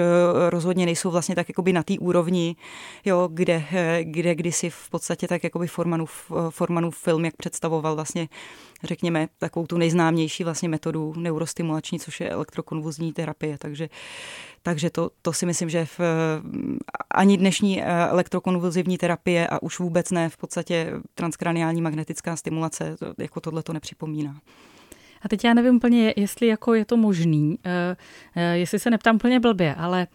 rozhodně 0.49 0.87
nejsou 0.87 1.11
vlastně 1.11 1.35
tak 1.35 1.49
jakoby 1.49 1.73
na 1.73 1.83
té 1.83 1.95
úrovni, 2.01 2.57
jo, 3.05 3.29
kde, 3.33 3.65
kde 4.03 4.35
kdysi 4.35 4.71
v 4.71 4.91
podstatě 4.91 5.29
tak 5.29 5.45
jakoby 5.45 5.67
Formanův, 5.67 6.33
Formanův 6.51 6.99
film, 6.99 7.25
jak 7.25 7.37
představoval 7.37 7.95
vlastně 7.95 8.29
řekněme, 8.87 9.29
takovou 9.39 9.67
tu 9.67 9.79
nejznámější 9.79 10.45
vlastně 10.45 10.69
metodu 10.69 11.15
neurostimulační, 11.17 12.01
což 12.01 12.21
je 12.21 12.31
elektrokonvulzní 12.31 13.13
terapie. 13.13 13.59
Takže, 13.59 13.89
takže 14.67 14.91
to, 14.91 15.11
to 15.23 15.33
si 15.33 15.47
myslím, 15.47 15.71
že 15.71 15.85
v, 15.85 16.01
ani 17.11 17.37
dnešní 17.37 17.83
eh, 17.83 17.85
elektrokonvulzivní 18.09 18.99
terapie 18.99 19.47
a 19.47 19.63
už 19.63 19.79
vůbec 19.79 20.11
ne 20.11 20.29
v 20.29 20.37
podstatě 20.37 20.93
transkraniální 21.15 21.83
magnetická 21.83 22.37
stimulace, 22.37 22.97
jako 23.19 23.41
tohle 23.41 23.63
to 23.63 23.73
nepřipomíná. 23.73 24.41
A 25.23 25.29
teď 25.29 25.45
já 25.45 25.55
nevím 25.55 25.77
úplně, 25.77 26.15
jestli 26.17 26.47
jako 26.47 26.75
je 26.75 26.85
to 26.85 26.97
možný, 26.97 27.59
eh, 27.65 27.97
eh, 28.37 28.57
jestli 28.59 28.79
se 28.79 28.91
neptám 28.91 29.17
úplně 29.17 29.41
blbě, 29.41 29.75
ale 29.75 30.07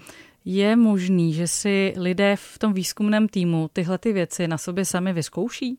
je 0.45 0.75
možný, 0.75 1.33
že 1.33 1.47
si 1.47 1.93
lidé 1.97 2.35
v 2.35 2.59
tom 2.59 2.73
výzkumném 2.73 3.27
týmu 3.27 3.69
tyhle 3.73 3.97
ty 3.97 4.13
věci 4.13 4.47
na 4.47 4.57
sobě 4.57 4.85
sami 4.85 5.13
vyzkouší? 5.13 5.77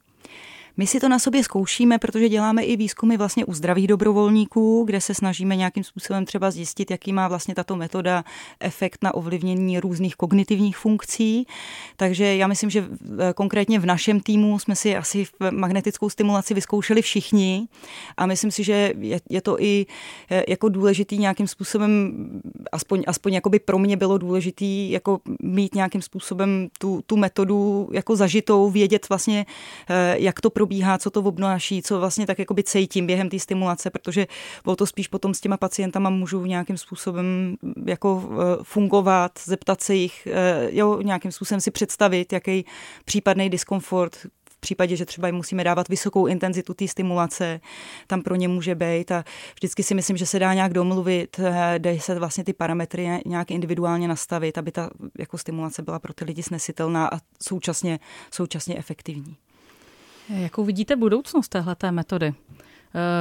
My 0.76 0.87
si 0.87 1.00
to 1.00 1.09
na 1.09 1.18
sobě 1.18 1.44
zkoušíme, 1.44 1.98
protože 1.98 2.28
děláme 2.28 2.62
i 2.62 2.76
výzkumy 2.76 3.16
vlastně 3.16 3.44
u 3.44 3.54
zdravých 3.54 3.87
dobrovolníků, 3.87 4.85
kde 4.87 5.00
se 5.00 5.14
snažíme 5.14 5.56
nějakým 5.56 5.85
způsobem 5.85 6.24
třeba 6.24 6.50
zjistit, 6.50 6.90
jaký 6.90 7.12
má 7.12 7.28
vlastně 7.28 7.54
tato 7.54 7.76
metoda 7.76 8.24
efekt 8.61 8.98
na 9.02 9.14
ovlivnění 9.14 9.80
různých 9.80 10.16
kognitivních 10.16 10.76
funkcí. 10.76 11.46
Takže 11.96 12.37
já 12.37 12.46
myslím, 12.46 12.70
že 12.70 12.88
konkrétně 13.35 13.78
v 13.78 13.87
našem 13.87 14.20
týmu 14.20 14.59
jsme 14.59 14.76
si 14.76 14.96
asi 14.96 15.26
magnetickou 15.50 16.11
stimulaci 16.11 16.54
vyzkoušeli 16.54 17.02
všichni 17.02 17.68
a 18.16 18.26
myslím 18.26 18.50
si, 18.50 18.64
že 18.64 18.92
je, 18.98 19.20
je 19.30 19.40
to 19.40 19.62
i 19.62 19.87
e, 20.30 20.44
jako 20.48 20.68
důležitý 20.68 21.18
nějakým 21.18 21.46
způsobem, 21.46 22.12
aspoň, 22.72 23.02
aspoň 23.06 23.35
jakoby 23.35 23.59
pro 23.59 23.78
mě 23.78 23.96
bylo 23.96 24.18
důležitý 24.18 24.90
jako 24.90 25.20
mít 25.42 25.74
nějakým 25.74 26.02
způsobem 26.02 26.68
tu, 26.78 27.00
tu 27.06 27.16
metodu 27.16 27.88
jako 27.92 28.16
zažitou, 28.16 28.70
vědět 28.70 29.09
vlastně, 29.09 29.46
e, 29.88 30.16
jak 30.18 30.40
to 30.40 30.50
probíhá, 30.70 30.98
co 30.98 31.11
to 31.11 31.20
obnáší, 31.20 31.83
co 31.83 31.98
vlastně 31.98 32.26
tak 32.26 32.38
jakoby 32.38 32.62
cítím 32.62 33.06
během 33.06 33.28
té 33.28 33.38
stimulace, 33.38 33.90
protože 33.90 34.26
o 34.64 34.76
to 34.76 34.87
spíš 34.87 35.09
potom 35.09 35.35
s 35.35 35.40
těma 35.40 35.56
pacientama 35.56 36.11
můžu 36.11 36.46
nějakým 36.46 36.78
způsobem 36.78 37.56
jako 37.87 38.22
eh, 38.22 38.59
fungovat, 38.62 39.33
zeptat 39.44 39.80
se 39.80 39.94
jich, 39.94 40.26
eh, 40.26 40.68
jo, 40.70 41.02
nějakým 41.02 41.33
způsobem 41.33 41.61
si 41.61 41.70
představit, 41.70 42.33
jaký 42.33 42.64
případný 43.04 43.50
diskomfort 43.50 44.26
případě, 44.61 44.96
že 44.96 45.06
třeba 45.06 45.28
jim 45.28 45.37
musíme 45.37 45.64
dávat 45.64 45.88
vysokou 45.88 46.26
intenzitu 46.26 46.74
té 46.74 46.88
stimulace, 46.88 47.61
tam 48.06 48.22
pro 48.22 48.35
ně 48.35 48.48
může 48.48 48.74
být 48.74 49.12
a 49.12 49.24
vždycky 49.54 49.83
si 49.83 49.94
myslím, 49.94 50.16
že 50.16 50.26
se 50.26 50.38
dá 50.38 50.54
nějak 50.54 50.72
domluvit, 50.72 51.40
eh, 51.42 51.78
dají 51.78 52.00
se 52.00 52.14
vlastně 52.18 52.44
ty 52.44 52.52
parametry 52.52 53.09
nějak 53.26 53.50
individuálně 53.50 54.09
nastavit, 54.09 54.59
aby 54.59 54.72
ta 54.72 54.90
jako 55.18 55.38
stimulace 55.38 55.83
byla 55.83 55.98
pro 55.98 56.12
ty 56.12 56.24
lidi 56.24 56.42
snesitelná 56.42 57.09
a 57.09 57.18
současně, 57.42 57.98
současně 58.30 58.78
efektivní. 58.78 59.37
Jakou 60.35 60.64
vidíte 60.64 60.97
budoucnost 60.97 61.49
téhleté 61.49 61.93
metody? 61.93 62.35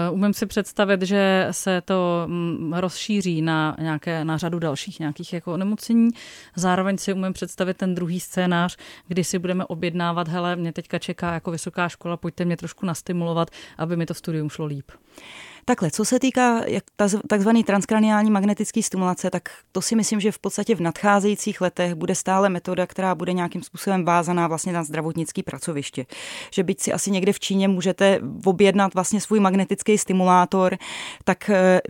Uh, 0.07 0.13
umím 0.13 0.33
si 0.33 0.45
představit, 0.45 1.01
že 1.01 1.47
se 1.51 1.81
to 1.81 2.23
mm, 2.27 2.73
rozšíří 2.73 3.41
na 3.41 3.75
nějaké, 3.79 4.25
na 4.25 4.37
řadu 4.37 4.59
dalších 4.59 4.99
nějakých 4.99 5.33
jako 5.33 5.53
onemocnění. 5.53 6.09
Zároveň 6.55 6.97
si 6.97 7.13
umím 7.13 7.33
představit 7.33 7.77
ten 7.77 7.95
druhý 7.95 8.19
scénář, 8.19 8.77
kdy 9.07 9.23
si 9.23 9.39
budeme 9.39 9.65
objednávat, 9.65 10.27
hele, 10.27 10.55
mě 10.55 10.73
teďka 10.73 10.99
čeká 10.99 11.33
jako 11.33 11.51
vysoká 11.51 11.89
škola, 11.89 12.17
pojďte 12.17 12.45
mě 12.45 12.57
trošku 12.57 12.85
nastimulovat, 12.85 13.49
aby 13.77 13.97
mi 13.97 14.05
to 14.05 14.13
studium 14.13 14.49
šlo 14.49 14.65
líp. 14.65 14.91
Takhle, 15.69 15.91
co 15.91 16.05
se 16.05 16.19
týká 16.19 16.61
takzvané 17.27 17.63
transkraniální 17.63 18.31
magnetické 18.31 18.83
stimulace, 18.83 19.29
tak 19.29 19.49
to 19.71 19.81
si 19.81 19.95
myslím, 19.95 20.19
že 20.19 20.31
v 20.31 20.39
podstatě 20.39 20.75
v 20.75 20.81
nadcházejících 20.81 21.61
letech 21.61 21.95
bude 21.95 22.15
stále 22.15 22.49
metoda, 22.49 22.87
která 22.87 23.15
bude 23.15 23.33
nějakým 23.33 23.63
způsobem 23.63 24.05
vázaná 24.05 24.47
vlastně 24.47 24.73
na 24.73 24.83
zdravotnický 24.83 25.43
pracoviště. 25.43 26.05
Že 26.53 26.63
byť 26.63 26.81
si 26.81 26.93
asi 26.93 27.11
někde 27.11 27.33
v 27.33 27.39
Číně 27.39 27.67
můžete 27.67 28.19
objednat 28.45 28.93
vlastně 28.93 29.21
svůj 29.21 29.39
magnetický 29.39 29.97
stimulátor, 29.97 30.77
tak 31.23 31.49
eh, 31.49 31.81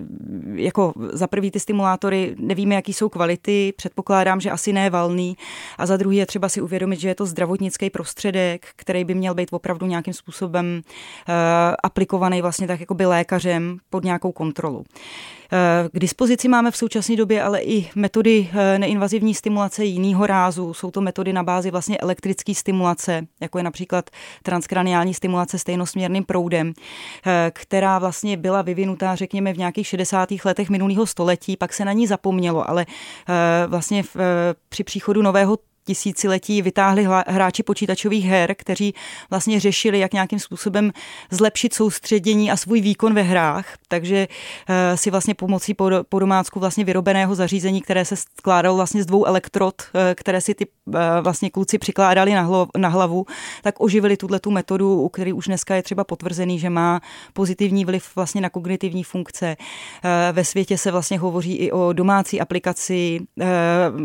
jako 0.53 0.93
za 1.13 1.27
prvý 1.27 1.51
ty 1.51 1.59
stimulátory 1.59 2.35
nevíme, 2.39 2.75
jaký 2.75 2.93
jsou 2.93 3.09
kvality, 3.09 3.73
předpokládám, 3.77 4.41
že 4.41 4.51
asi 4.51 4.73
ne 4.73 4.89
valný 4.89 5.37
a 5.77 5.85
za 5.85 5.97
druhý 5.97 6.17
je 6.17 6.25
třeba 6.25 6.49
si 6.49 6.61
uvědomit, 6.61 6.99
že 6.99 7.07
je 7.07 7.15
to 7.15 7.25
zdravotnický 7.25 7.89
prostředek, 7.89 8.67
který 8.75 9.03
by 9.03 9.15
měl 9.15 9.33
být 9.33 9.49
opravdu 9.51 9.85
nějakým 9.85 10.13
způsobem 10.13 10.81
uh, 10.81 11.33
aplikovaný 11.83 12.41
vlastně 12.41 12.67
tak 12.67 12.79
jako 12.79 12.93
by 12.93 13.05
lékařem 13.05 13.68
pod 13.89 14.03
nějakou 14.03 14.31
kontrolu. 14.31 14.85
Eh, 15.51 15.89
k 15.93 15.99
dispozici 15.99 16.47
máme 16.47 16.71
v 16.71 16.77
současné 16.77 17.15
době 17.15 17.43
ale 17.43 17.61
i 17.61 17.89
metody 17.95 18.49
eh, 18.53 18.79
neinvazivní 18.79 19.35
stimulace 19.35 19.85
jiného 19.85 20.27
rázu. 20.27 20.73
Jsou 20.73 20.91
to 20.91 21.01
metody 21.01 21.33
na 21.33 21.43
bázi 21.43 21.71
vlastně 21.71 21.97
elektrické 21.97 22.55
stimulace, 22.55 23.27
jako 23.41 23.57
je 23.57 23.63
například 23.63 24.09
transkraniální 24.43 25.13
stimulace 25.13 25.59
stejnosměrným 25.59 26.23
proudem, 26.23 26.73
eh, 27.25 27.51
která 27.55 27.99
vlastně 27.99 28.37
byla 28.37 28.61
vyvinutá, 28.61 29.15
řekněme, 29.15 29.53
v 29.53 29.57
nějakých 29.57 29.87
60. 29.87 30.45
letech 30.45 30.69
minulého 30.69 31.05
století, 31.05 31.57
pak 31.57 31.73
se 31.73 31.85
na 31.85 31.93
ní 31.93 32.07
zapomnělo, 32.07 32.69
ale 32.69 32.85
vlastně 33.67 34.03
v, 34.03 34.15
při 34.69 34.83
příchodu 34.83 35.21
nového 35.21 35.57
tisíciletí 35.89 36.61
vytáhli 36.61 37.07
hráči 37.27 37.63
počítačových 37.63 38.25
her, 38.25 38.55
kteří 38.55 38.93
vlastně 39.29 39.59
řešili, 39.59 39.99
jak 39.99 40.13
nějakým 40.13 40.39
způsobem 40.39 40.91
zlepšit 41.31 41.73
soustředění 41.73 42.51
a 42.51 42.57
svůj 42.57 42.81
výkon 42.81 43.13
ve 43.13 43.21
hrách. 43.21 43.65
Takže 43.87 44.27
eh, 44.69 44.97
si 44.97 45.11
vlastně 45.11 45.33
pomocí 45.33 45.73
po 46.09 46.19
domácku 46.19 46.59
vlastně 46.59 46.83
vyrobeného 46.85 47.35
zařízení, 47.35 47.81
které 47.81 48.05
se 48.05 48.15
skládalo 48.15 48.75
vlastně 48.75 49.03
z 49.03 49.05
dvou 49.05 49.25
elektrod, 49.25 49.75
eh, 49.81 50.15
které 50.15 50.41
si 50.41 50.53
ty 50.53 50.67
eh, 50.67 50.99
vlastně 51.21 51.49
kluci 51.49 51.77
přikládali 51.77 52.33
na 52.77 52.89
hlavu, 52.89 53.25
tak 53.63 53.81
oživili 53.81 54.17
tuhle 54.17 54.39
tu 54.39 54.51
metodu, 54.51 55.01
u 55.01 55.09
který 55.09 55.33
už 55.33 55.45
dneska 55.45 55.75
je 55.75 55.83
třeba 55.83 56.03
potvrzený, 56.03 56.59
že 56.59 56.69
má 56.69 57.01
pozitivní 57.33 57.85
vliv 57.85 58.15
vlastně 58.15 58.41
na 58.41 58.49
kognitivní 58.49 59.03
funkce. 59.03 59.57
Ve 60.31 60.45
světě 60.45 60.77
se 60.77 60.91
vlastně 60.91 61.19
hovoří 61.19 61.55
i 61.55 61.71
o 61.71 61.93
domácí 61.93 62.41
aplikaci 62.41 63.19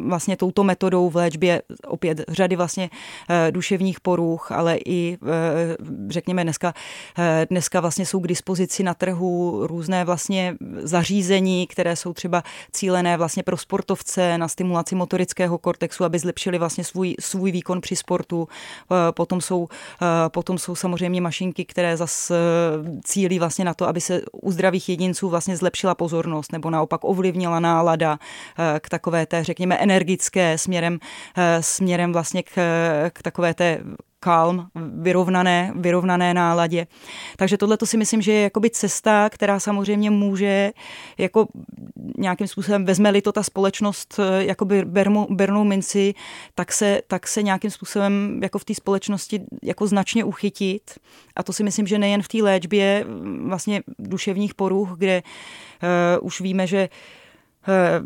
vlastně 0.06 0.36
touto 0.36 0.64
metodou 0.64 1.10
v 1.10 1.16
léčbě 1.16 1.62
opět 1.86 2.20
řady 2.28 2.56
vlastně 2.56 2.90
eh, 3.28 3.52
duševních 3.52 4.00
poruch, 4.00 4.52
ale 4.52 4.76
i 4.76 5.18
eh, 5.22 5.76
řekněme 6.08 6.42
dneska, 6.44 6.74
eh, 7.18 7.46
dneska 7.50 7.80
vlastně 7.80 8.06
jsou 8.06 8.20
k 8.20 8.26
dispozici 8.26 8.82
na 8.82 8.94
trhu 8.94 9.60
různé 9.66 10.04
vlastně 10.04 10.56
zařízení, 10.78 11.66
které 11.66 11.96
jsou 11.96 12.12
třeba 12.12 12.42
cílené 12.72 13.16
vlastně 13.16 13.42
pro 13.42 13.56
sportovce 13.56 14.38
na 14.38 14.48
stimulaci 14.48 14.94
motorického 14.94 15.58
kortexu, 15.58 16.04
aby 16.04 16.18
zlepšili 16.18 16.58
vlastně 16.58 16.84
svůj, 16.84 17.14
svůj 17.20 17.52
výkon 17.52 17.80
při 17.80 17.96
sportu. 17.96 18.48
Potom 19.10 19.40
jsou, 19.40 19.68
potom 20.28 20.58
jsou 20.58 20.74
samozřejmě 20.74 21.20
mašinky, 21.20 21.64
které 21.64 21.96
zase 21.96 22.34
cílí 23.04 23.38
vlastně 23.38 23.64
na 23.64 23.74
to, 23.74 23.88
aby 23.88 24.00
se 24.00 24.22
u 24.32 24.52
zdravých 24.52 24.88
jedinců 24.88 25.28
vlastně 25.28 25.56
zlepšila 25.56 25.94
pozornost 25.94 26.52
nebo 26.52 26.70
naopak 26.70 27.04
ovlivnila 27.04 27.60
nálada 27.60 28.18
k 28.80 28.88
takové 28.88 29.26
té, 29.26 29.44
řekněme, 29.44 29.76
energické 29.76 30.58
směrem 30.58 30.98
směrem 31.62 32.12
vlastně 32.12 32.42
k, 32.42 32.54
k 33.12 33.22
takové 33.22 33.54
té 33.54 33.80
kalm, 34.24 34.66
vyrovnané, 34.74 35.72
vyrovnané 35.76 36.34
náladě. 36.34 36.86
Takže 37.36 37.56
tohle 37.58 37.76
to 37.76 37.86
si 37.86 37.96
myslím, 37.96 38.22
že 38.22 38.32
je 38.32 38.42
jakoby 38.42 38.70
cesta, 38.70 39.30
která 39.30 39.60
samozřejmě 39.60 40.10
může 40.10 40.72
jako 41.18 41.46
nějakým 42.18 42.46
způsobem, 42.46 42.84
vezme-li 42.84 43.22
to 43.22 43.32
ta 43.32 43.42
společnost 43.42 44.20
jakoby 44.38 44.84
bermu, 44.84 45.26
bernou 45.30 45.64
minci, 45.64 46.14
tak 46.54 46.72
se, 46.72 47.02
tak 47.06 47.26
se 47.26 47.42
nějakým 47.42 47.70
způsobem 47.70 48.40
jako 48.42 48.58
v 48.58 48.64
té 48.64 48.74
společnosti 48.74 49.40
jako 49.62 49.86
značně 49.86 50.24
uchytit. 50.24 50.82
A 51.36 51.42
to 51.42 51.52
si 51.52 51.62
myslím, 51.64 51.86
že 51.86 51.98
nejen 51.98 52.22
v 52.22 52.28
té 52.28 52.38
léčbě 52.42 53.04
vlastně 53.44 53.82
duševních 53.98 54.54
poruch, 54.54 54.96
kde 54.96 55.22
uh, 55.22 56.26
už 56.26 56.40
víme, 56.40 56.66
že 56.66 56.88
uh, 56.88 57.23
Eh, 57.23 57.23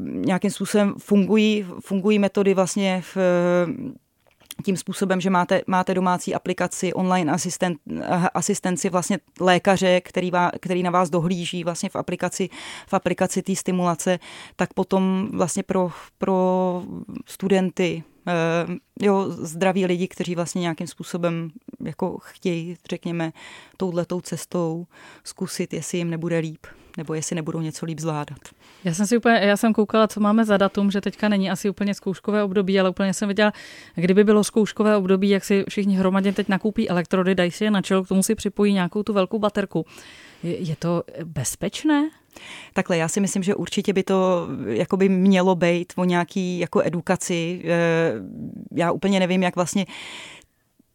nějakým 0.04 0.50
způsobem 0.50 0.94
fungují, 0.98 1.66
fungují 1.80 2.18
metody 2.18 2.54
vlastně 2.54 3.02
v 3.14 3.16
tím 4.64 4.76
způsobem, 4.76 5.20
že 5.20 5.30
máte, 5.30 5.62
máte 5.66 5.94
domácí 5.94 6.34
aplikaci, 6.34 6.92
online 6.92 7.32
asistent, 7.32 7.78
asistenci 8.34 8.90
vlastně 8.90 9.18
lékaře, 9.40 10.00
který, 10.00 10.30
vá, 10.30 10.50
který 10.60 10.82
na 10.82 10.90
vás 10.90 11.10
dohlíží 11.10 11.64
vlastně 11.64 11.88
v 11.88 11.96
aplikaci, 11.96 12.48
v 12.86 12.94
aplikaci 12.94 13.42
té 13.42 13.54
stimulace, 13.54 14.18
tak 14.56 14.74
potom 14.74 15.28
vlastně 15.32 15.62
pro, 15.62 15.90
pro 16.18 16.82
studenty, 17.26 18.02
eh, 18.28 19.04
jo, 19.06 19.30
zdraví 19.30 19.86
lidi, 19.86 20.08
kteří 20.08 20.34
vlastně 20.34 20.60
nějakým 20.60 20.86
způsobem 20.86 21.50
jako 21.84 22.18
chtějí, 22.20 22.76
řekněme, 22.90 23.32
touhletou 23.76 24.20
cestou 24.20 24.86
zkusit, 25.24 25.72
jestli 25.72 25.98
jim 25.98 26.10
nebude 26.10 26.38
líp 26.38 26.66
nebo 26.98 27.14
jestli 27.14 27.36
nebudou 27.36 27.60
něco 27.60 27.86
líp 27.86 28.00
zvládat. 28.00 28.38
Já 28.84 28.94
jsem 28.94 29.06
si 29.06 29.16
úplně, 29.16 29.40
já 29.42 29.56
jsem 29.56 29.72
koukala, 29.72 30.08
co 30.08 30.20
máme 30.20 30.44
za 30.44 30.56
datum, 30.56 30.90
že 30.90 31.00
teďka 31.00 31.28
není 31.28 31.50
asi 31.50 31.70
úplně 31.70 31.94
zkouškové 31.94 32.42
období, 32.42 32.80
ale 32.80 32.90
úplně 32.90 33.14
jsem 33.14 33.28
viděla, 33.28 33.52
kdyby 33.94 34.24
bylo 34.24 34.44
zkouškové 34.44 34.96
období, 34.96 35.28
jak 35.28 35.44
si 35.44 35.64
všichni 35.68 35.96
hromadně 35.96 36.32
teď 36.32 36.48
nakoupí 36.48 36.88
elektrody, 36.88 37.34
dají 37.34 37.50
si 37.50 37.64
je 37.64 37.70
na 37.70 37.82
čelo, 37.82 38.04
k 38.04 38.08
tomu 38.08 38.22
si 38.22 38.34
připojí 38.34 38.72
nějakou 38.72 39.02
tu 39.02 39.12
velkou 39.12 39.38
baterku. 39.38 39.86
Je, 40.42 40.76
to 40.76 41.02
bezpečné? 41.24 42.10
Takhle, 42.72 42.96
já 42.96 43.08
si 43.08 43.20
myslím, 43.20 43.42
že 43.42 43.54
určitě 43.54 43.92
by 43.92 44.02
to 44.02 44.48
jako 44.66 44.96
by 44.96 45.08
mělo 45.08 45.54
být 45.54 45.92
o 45.96 46.04
nějaký 46.04 46.58
jako 46.58 46.80
edukaci. 46.84 47.62
Eh, 47.64 48.12
já 48.72 48.92
úplně 48.92 49.20
nevím, 49.20 49.42
jak 49.42 49.56
vlastně 49.56 49.86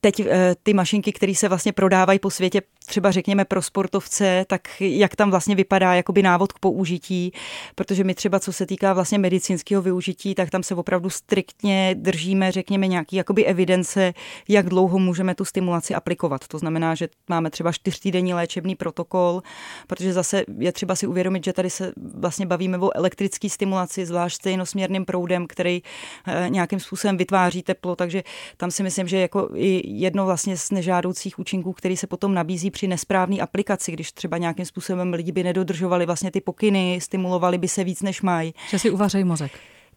teď 0.03 0.19
eh, 0.19 0.55
ty 0.63 0.73
mašinky, 0.73 1.11
které 1.11 1.35
se 1.35 1.49
vlastně 1.49 1.73
prodávají 1.73 2.19
po 2.19 2.29
světě, 2.29 2.61
třeba 2.85 3.11
řekněme 3.11 3.45
pro 3.45 3.61
sportovce, 3.61 4.45
tak 4.47 4.61
jak 4.79 5.15
tam 5.15 5.31
vlastně 5.31 5.55
vypadá 5.55 5.93
jakoby 5.93 6.23
návod 6.23 6.53
k 6.53 6.59
použití, 6.59 7.31
protože 7.75 8.03
my 8.03 8.15
třeba 8.15 8.39
co 8.39 8.53
se 8.53 8.65
týká 8.65 8.93
vlastně 8.93 9.19
medicínského 9.19 9.81
využití, 9.81 10.35
tak 10.35 10.49
tam 10.49 10.63
se 10.63 10.75
opravdu 10.75 11.09
striktně 11.09 11.95
držíme, 11.99 12.51
řekněme, 12.51 12.87
nějaký 12.87 13.15
jakoby 13.15 13.45
evidence, 13.45 14.13
jak 14.47 14.69
dlouho 14.69 14.99
můžeme 14.99 15.35
tu 15.35 15.45
stimulaci 15.45 15.95
aplikovat. 15.95 16.47
To 16.47 16.57
znamená, 16.57 16.95
že 16.95 17.07
máme 17.29 17.49
třeba 17.49 17.71
čtyřtýdenní 17.71 18.33
léčebný 18.33 18.75
protokol, 18.75 19.41
protože 19.87 20.13
zase 20.13 20.43
je 20.57 20.71
třeba 20.71 20.95
si 20.95 21.07
uvědomit, 21.07 21.45
že 21.45 21.53
tady 21.53 21.69
se 21.69 21.93
vlastně 22.15 22.45
bavíme 22.45 22.77
o 22.77 22.97
elektrické 22.97 23.49
stimulaci, 23.49 24.05
zvlášť 24.05 24.35
stejnosměrným 24.35 25.05
proudem, 25.05 25.47
který 25.47 25.81
eh, 26.27 26.49
nějakým 26.49 26.79
způsobem 26.79 27.17
vytváří 27.17 27.63
teplo, 27.63 27.95
takže 27.95 28.23
tam 28.57 28.71
si 28.71 28.83
myslím, 28.83 29.07
že 29.07 29.17
jako 29.17 29.49
i 29.55 29.92
jedno 29.99 30.25
vlastně 30.25 30.57
z 30.57 30.71
nežádoucích 30.71 31.39
účinků, 31.39 31.73
který 31.73 31.97
se 31.97 32.07
potom 32.07 32.33
nabízí 32.33 32.71
při 32.71 32.87
nesprávné 32.87 33.37
aplikaci, 33.37 33.91
když 33.91 34.11
třeba 34.11 34.37
nějakým 34.37 34.65
způsobem 34.65 35.13
lidi 35.13 35.31
by 35.31 35.43
nedodržovali 35.43 36.05
vlastně 36.05 36.31
ty 36.31 36.41
pokyny, 36.41 36.99
stimulovali 37.01 37.57
by 37.57 37.67
se 37.67 37.83
víc, 37.83 38.01
než 38.01 38.21
mají. 38.21 38.53
Že 38.69 38.79
si 38.79 38.89
uvařejí 38.89 39.23
mozek. 39.23 39.51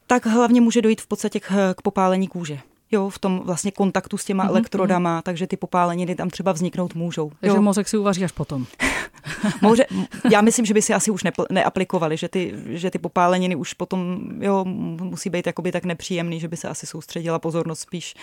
Tak 0.07 0.27
hlavně 0.27 0.61
může 0.61 0.83
dojít 0.83 1.01
v 1.01 1.07
podstatě 1.07 1.41
k, 1.41 1.75
k 1.75 1.83
popálení 1.83 2.29
kůže 2.29 2.59
jo, 2.93 3.09
v 3.11 3.19
tom 3.19 3.41
vlastně 3.45 3.71
kontaktu 3.71 4.19
s 4.19 4.25
těma 4.25 4.45
mm-hmm. 4.45 4.49
elektrodama, 4.49 5.23
takže 5.23 5.47
ty 5.47 5.57
popáleniny 5.57 6.15
tam 6.15 6.31
třeba 6.31 6.53
vzniknout 6.53 6.95
můžou. 6.95 7.33
Takže 7.41 7.57
jo. 7.57 7.63
mozek 7.63 7.89
si 7.89 7.99
uvaří 7.99 8.25
až 8.25 8.33
potom. 8.33 8.67
Moře, 9.63 9.87
já 10.31 10.41
myslím, 10.41 10.67
že 10.67 10.75
by 10.75 10.83
si 10.83 10.95
asi 10.95 11.11
už 11.11 11.25
neaplikovali, 11.51 12.17
že 12.17 12.29
ty, 12.29 12.55
že 12.67 12.91
ty 12.91 12.99
popáleniny 12.99 13.57
už 13.57 13.73
potom 13.73 14.19
jo, 14.41 14.65
musí 14.65 15.31
být 15.31 15.47
jakoby 15.47 15.73
tak 15.73 15.85
nepříjemný, 15.85 16.41
že 16.41 16.49
by 16.49 16.57
se 16.57 16.69
asi 16.69 16.87
soustředila 16.87 17.39
pozornost 17.39 17.81
spíš 17.81 18.15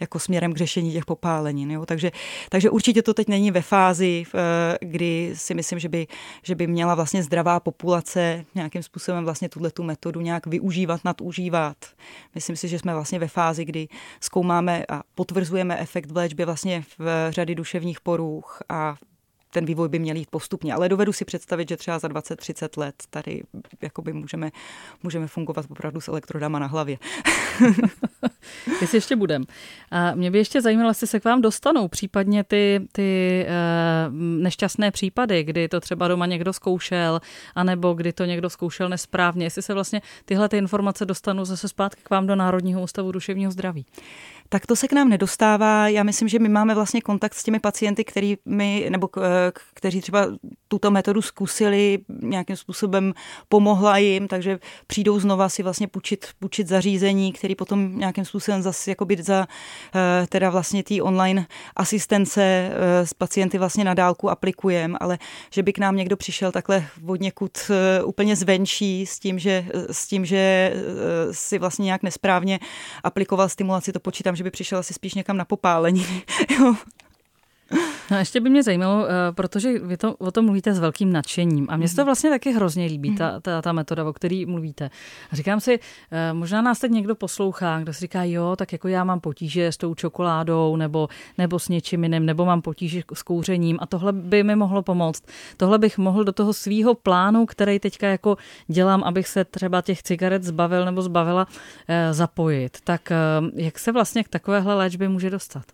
jako 0.00 0.18
směrem 0.18 0.52
k 0.52 0.56
řešení 0.56 0.92
těch 0.92 1.04
popálenin. 1.04 1.70
Jo. 1.70 1.86
Takže, 1.86 2.10
takže 2.48 2.70
určitě 2.70 3.02
to 3.02 3.14
teď 3.14 3.28
není 3.28 3.50
ve 3.50 3.62
fázi, 3.62 4.24
kdy 4.80 5.32
si 5.34 5.54
myslím, 5.54 5.78
že 5.78 5.88
by, 5.88 6.06
že 6.42 6.54
by 6.54 6.66
měla 6.66 6.94
vlastně 6.94 7.22
zdravá 7.22 7.60
populace 7.60 8.44
nějakým 8.54 8.82
způsobem 8.82 9.24
vlastně 9.24 9.48
tuhle 9.48 9.70
tu 9.70 9.82
metodu 9.82 10.20
nějak 10.20 10.46
využívat, 10.46 11.00
nadužívat. 11.04 11.76
Myslím 12.34 12.56
si, 12.56 12.68
že 12.68 12.78
jsme 12.78 12.94
vlastně 12.94 13.18
ve 13.18 13.28
fázi, 13.28 13.64
kdy 13.64 13.88
zkoumáme 14.20 14.84
a 14.88 15.02
potvrzujeme 15.14 15.78
efekt 15.78 16.10
v 16.10 16.16
léčbě 16.16 16.46
vlastně 16.46 16.84
v 16.98 17.30
řady 17.30 17.54
duševních 17.54 18.00
poruch 18.00 18.58
a 18.68 18.96
ten 19.52 19.64
vývoj 19.64 19.88
by 19.88 19.98
měl 19.98 20.16
jít 20.16 20.30
postupně. 20.30 20.74
Ale 20.74 20.88
dovedu 20.88 21.12
si 21.12 21.24
představit, 21.24 21.68
že 21.68 21.76
třeba 21.76 21.98
za 21.98 22.08
20-30 22.08 22.80
let 22.80 22.94
tady 23.10 23.42
jakoby 23.82 24.12
můžeme, 24.12 24.50
můžeme 25.02 25.26
fungovat 25.26 25.66
opravdu 25.70 26.00
s 26.00 26.08
elektrodama 26.08 26.58
na 26.58 26.66
hlavě. 26.66 26.98
Jestli 28.80 28.96
ještě 28.96 29.16
budem. 29.16 29.44
A 29.90 30.14
mě 30.14 30.30
by 30.30 30.38
ještě 30.38 30.62
zajímalo, 30.62 30.90
jestli 30.90 31.06
se 31.06 31.20
k 31.20 31.24
vám 31.24 31.40
dostanou 31.40 31.88
případně 31.88 32.44
ty, 32.44 32.80
ty 32.92 33.46
uh, 33.46 34.14
nešťastné 34.14 34.90
případy, 34.90 35.44
kdy 35.44 35.68
to 35.68 35.80
třeba 35.80 36.08
doma 36.08 36.26
někdo 36.26 36.52
zkoušel, 36.52 37.20
anebo 37.54 37.94
kdy 37.94 38.12
to 38.12 38.24
někdo 38.24 38.50
zkoušel 38.50 38.88
nesprávně, 38.88 39.46
jestli 39.46 39.62
se 39.62 39.74
vlastně 39.74 40.02
tyhle 40.24 40.48
ty 40.48 40.56
informace 40.56 41.06
dostanou 41.06 41.44
zase 41.44 41.68
zpátky 41.68 42.02
k 42.04 42.10
vám 42.10 42.26
do 42.26 42.36
Národního 42.36 42.82
ústavu 42.82 43.12
duševního 43.12 43.52
zdraví 43.52 43.86
tak 44.52 44.66
to 44.66 44.76
se 44.76 44.88
k 44.88 44.92
nám 44.92 45.08
nedostává. 45.08 45.88
Já 45.88 46.02
myslím, 46.02 46.28
že 46.28 46.38
my 46.38 46.48
máme 46.48 46.74
vlastně 46.74 47.00
kontakt 47.00 47.34
s 47.34 47.42
těmi 47.42 47.60
pacienty, 47.60 48.04
který 48.04 48.36
my, 48.44 48.86
nebo 48.90 49.08
kteří 49.74 50.00
třeba 50.00 50.26
tuto 50.72 50.90
metodu 50.90 51.22
zkusili, 51.22 51.98
nějakým 52.08 52.56
způsobem 52.56 53.14
pomohla 53.48 53.98
jim, 53.98 54.28
takže 54.28 54.58
přijdou 54.86 55.20
znova 55.20 55.48
si 55.48 55.62
vlastně 55.62 55.88
půjčit, 55.88 56.26
půjčit 56.38 56.68
zařízení, 56.68 57.32
který 57.32 57.54
potom 57.54 57.98
nějakým 57.98 58.24
způsobem 58.24 58.62
zase 58.62 58.90
jakoby 58.90 59.22
za 59.22 59.46
eh, 59.94 60.26
teda 60.26 60.50
vlastně 60.50 60.82
té 60.82 61.02
online 61.02 61.46
asistence 61.76 62.42
eh, 62.42 63.06
s 63.06 63.14
pacienty 63.14 63.58
vlastně 63.58 63.84
na 63.84 63.94
dálku 63.94 64.30
aplikujeme, 64.30 64.98
ale 65.00 65.18
že 65.50 65.62
by 65.62 65.72
k 65.72 65.78
nám 65.78 65.96
někdo 65.96 66.16
přišel 66.16 66.52
takhle 66.52 66.84
od 67.06 67.20
někud 67.20 67.58
eh, 67.70 68.02
úplně 68.02 68.36
zvenčí 68.36 69.06
s 69.06 69.18
tím, 69.18 69.38
že, 69.38 69.64
s 69.90 70.06
tím, 70.06 70.24
že 70.24 70.72
si 71.32 71.58
vlastně 71.58 71.84
nějak 71.84 72.02
nesprávně 72.02 72.60
aplikoval 73.04 73.48
stimulaci, 73.48 73.92
to 73.92 74.00
počítám, 74.00 74.36
že 74.36 74.44
by 74.44 74.50
přišel 74.50 74.78
asi 74.78 74.94
spíš 74.94 75.14
někam 75.14 75.36
na 75.36 75.44
popálení. 75.44 76.06
No 78.10 78.18
ještě 78.18 78.40
by 78.40 78.50
mě 78.50 78.62
zajímalo, 78.62 79.06
eh, 79.06 79.32
protože 79.32 79.78
vy 79.78 79.96
to, 79.96 80.14
o 80.14 80.30
tom 80.30 80.44
mluvíte 80.44 80.74
s 80.74 80.78
velkým 80.78 81.12
nadšením 81.12 81.66
a 81.70 81.76
mně 81.76 81.88
se 81.88 81.96
to 81.96 82.02
mhm. 82.02 82.06
vlastně 82.06 82.30
taky 82.30 82.52
hrozně 82.52 82.86
líbí, 82.86 83.16
ta, 83.16 83.40
ta, 83.40 83.62
ta 83.62 83.72
metoda, 83.72 84.04
o 84.04 84.12
které 84.12 84.44
mluvíte. 84.46 84.90
A 85.32 85.36
říkám 85.36 85.60
si, 85.60 85.78
eh, 86.10 86.32
možná 86.32 86.62
nás 86.62 86.78
teď 86.78 86.90
někdo 86.90 87.14
poslouchá, 87.14 87.80
kdo 87.80 87.92
si 87.92 88.00
říká, 88.00 88.24
jo, 88.24 88.56
tak 88.56 88.72
jako 88.72 88.88
já 88.88 89.04
mám 89.04 89.20
potíže 89.20 89.66
s 89.66 89.76
tou 89.76 89.94
čokoládou 89.94 90.76
nebo, 90.76 91.08
nebo 91.38 91.58
s 91.58 91.68
něčím 91.68 92.02
jiným, 92.02 92.26
nebo 92.26 92.44
mám 92.44 92.62
potíže 92.62 93.02
s 93.14 93.22
kouřením 93.22 93.78
a 93.80 93.86
tohle 93.86 94.12
by 94.12 94.42
mi 94.42 94.56
mohlo 94.56 94.82
pomoct. 94.82 95.22
Tohle 95.56 95.78
bych 95.78 95.98
mohl 95.98 96.24
do 96.24 96.32
toho 96.32 96.52
svýho 96.52 96.94
plánu, 96.94 97.46
který 97.46 97.78
teďka 97.78 98.08
jako 98.08 98.36
dělám, 98.68 99.04
abych 99.04 99.28
se 99.28 99.44
třeba 99.44 99.82
těch 99.82 100.02
cigaret 100.02 100.44
zbavil 100.44 100.84
nebo 100.84 101.02
zbavila, 101.02 101.46
eh, 101.88 102.14
zapojit. 102.14 102.78
Tak 102.84 103.12
jak 103.54 103.78
se 103.78 103.92
vlastně 103.92 104.24
k 104.24 104.28
takovéhle 104.28 104.74
léčbě 104.74 105.08
může 105.08 105.30
dostat? 105.30 105.64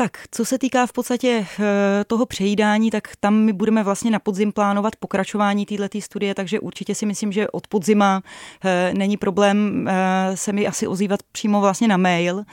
Tak, 0.00 0.18
co 0.30 0.44
se 0.44 0.58
týká 0.58 0.86
v 0.86 0.92
podstatě 0.92 1.46
eh, 1.60 2.04
toho 2.04 2.26
přejídání, 2.26 2.90
tak 2.90 3.08
tam 3.20 3.34
my 3.34 3.52
budeme 3.52 3.82
vlastně 3.82 4.10
na 4.10 4.18
podzim 4.18 4.52
plánovat 4.52 4.96
pokračování 4.96 5.66
této 5.66 6.00
studie, 6.00 6.34
takže 6.34 6.60
určitě 6.60 6.94
si 6.94 7.06
myslím, 7.06 7.32
že 7.32 7.50
od 7.50 7.66
podzima 7.66 8.22
eh, 8.64 8.92
není 8.94 9.16
problém 9.16 9.88
eh, 9.88 10.36
se 10.36 10.52
mi 10.52 10.66
asi 10.66 10.86
ozývat 10.86 11.20
přímo 11.32 11.60
vlastně 11.60 11.88
na 11.88 11.96
mail. 11.96 12.44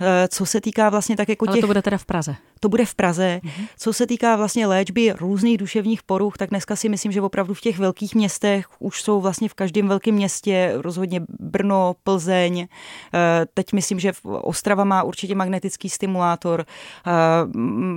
Eh, 0.00 0.28
co 0.28 0.46
se 0.46 0.60
týká 0.60 0.90
vlastně 0.90 1.16
tak 1.16 1.28
jako 1.28 1.46
těch... 1.46 1.52
Ale 1.52 1.60
to 1.60 1.66
bude 1.66 1.82
teda 1.82 1.98
v 1.98 2.04
Praze. 2.04 2.36
To 2.60 2.68
bude 2.68 2.84
v 2.84 2.94
Praze. 2.94 3.40
Mm-hmm. 3.44 3.68
Co 3.78 3.92
se 3.92 4.06
týká 4.06 4.36
vlastně 4.36 4.66
léčby 4.66 5.12
různých 5.12 5.58
duševních 5.58 6.02
poruch, 6.02 6.38
tak 6.38 6.50
dneska 6.50 6.76
si 6.76 6.88
myslím, 6.88 7.12
že 7.12 7.20
opravdu 7.20 7.54
v 7.54 7.60
těch 7.60 7.78
velkých 7.78 8.14
městech 8.14 8.66
už 8.78 9.02
jsou 9.02 9.20
vlastně 9.20 9.48
v 9.48 9.54
každém 9.54 9.88
velkém 9.88 10.14
městě, 10.14 10.72
rozhodně 10.76 11.20
Brno, 11.40 11.94
Plzeň. 12.04 12.60
Eh, 12.60 13.46
teď 13.54 13.72
myslím, 13.72 14.00
že 14.00 14.12
Ostrava 14.22 14.84
má 14.84 15.02
určitě 15.02 15.34
magnetický 15.34 15.88
stimulátor. 15.88 16.66
Eh, 17.06 17.10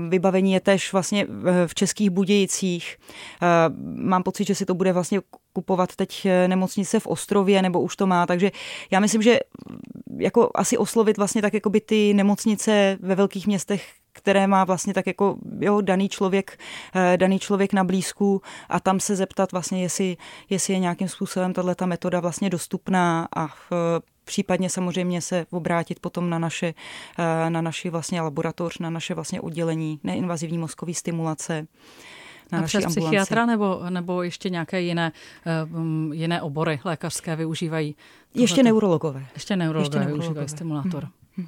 vybavení 0.09 0.53
je 0.53 0.59
tež 0.59 0.93
vlastně 0.93 1.27
v 1.67 1.75
Českých 1.75 2.09
Budějicích. 2.09 2.97
Mám 3.95 4.23
pocit, 4.23 4.47
že 4.47 4.55
si 4.55 4.65
to 4.65 4.73
bude 4.73 4.93
vlastně 4.93 5.21
kupovat 5.53 5.95
teď 5.95 6.27
nemocnice 6.47 6.99
v 6.99 7.07
Ostrově, 7.07 7.61
nebo 7.61 7.81
už 7.81 7.95
to 7.95 8.07
má, 8.07 8.25
takže 8.25 8.51
já 8.91 8.99
myslím, 8.99 9.21
že 9.21 9.39
jako 10.19 10.49
asi 10.55 10.77
oslovit 10.77 11.17
vlastně 11.17 11.41
tak 11.41 11.53
jako 11.53 11.69
by 11.69 11.81
ty 11.81 12.13
nemocnice 12.13 12.97
ve 13.01 13.15
velkých 13.15 13.47
městech, 13.47 13.93
které 14.13 14.47
má 14.47 14.63
vlastně 14.63 14.93
tak 14.93 15.07
jako 15.07 15.37
jo, 15.59 15.81
daný 15.81 16.09
člověk, 16.09 16.59
eh, 16.95 17.17
daný 17.17 17.39
člověk 17.39 17.73
na 17.73 17.83
blízku 17.83 18.41
a 18.69 18.79
tam 18.79 18.99
se 18.99 19.15
zeptat 19.15 19.51
vlastně, 19.51 19.81
jestli, 19.81 20.17
jestli 20.49 20.73
je 20.73 20.79
nějakým 20.79 21.07
způsobem 21.07 21.53
tato 21.53 21.87
metoda 21.87 22.19
vlastně 22.19 22.49
dostupná 22.49 23.27
a 23.35 23.45
eh, 23.45 23.75
případně 24.23 24.69
samozřejmě 24.69 25.21
se 25.21 25.45
obrátit 25.51 25.99
potom 25.99 26.29
na 26.29 26.39
naše, 26.39 26.73
eh, 27.19 27.49
na 27.49 27.61
naši 27.61 27.89
vlastně 27.89 28.21
laboratoř, 28.21 28.77
na 28.79 28.89
naše 28.89 29.13
vlastně 29.13 29.41
oddělení 29.41 29.99
neinvazivní 30.03 30.57
mozkové 30.57 30.93
stimulace 30.93 31.67
na 32.51 32.57
a 32.57 32.61
naší 32.61 32.77
přes 32.77 32.85
ambulanci. 32.85 32.99
psychiatra 32.99 33.45
nebo, 33.45 33.81
nebo 33.89 34.23
ještě 34.23 34.49
nějaké 34.49 34.81
jiné, 34.81 35.11
um, 35.75 36.13
jiné 36.13 36.41
obory 36.41 36.79
lékařské 36.83 37.35
využívají? 37.35 37.95
Ještě 38.33 38.63
neurologové. 38.63 39.25
Ještě 39.33 39.55
neurologové, 39.55 39.85
ještě 39.85 39.99
neurologové. 39.99 40.23
využívají 40.23 40.49
stimulátor. 40.49 41.03
Hmm. 41.03 41.11
Hmm. 41.37 41.47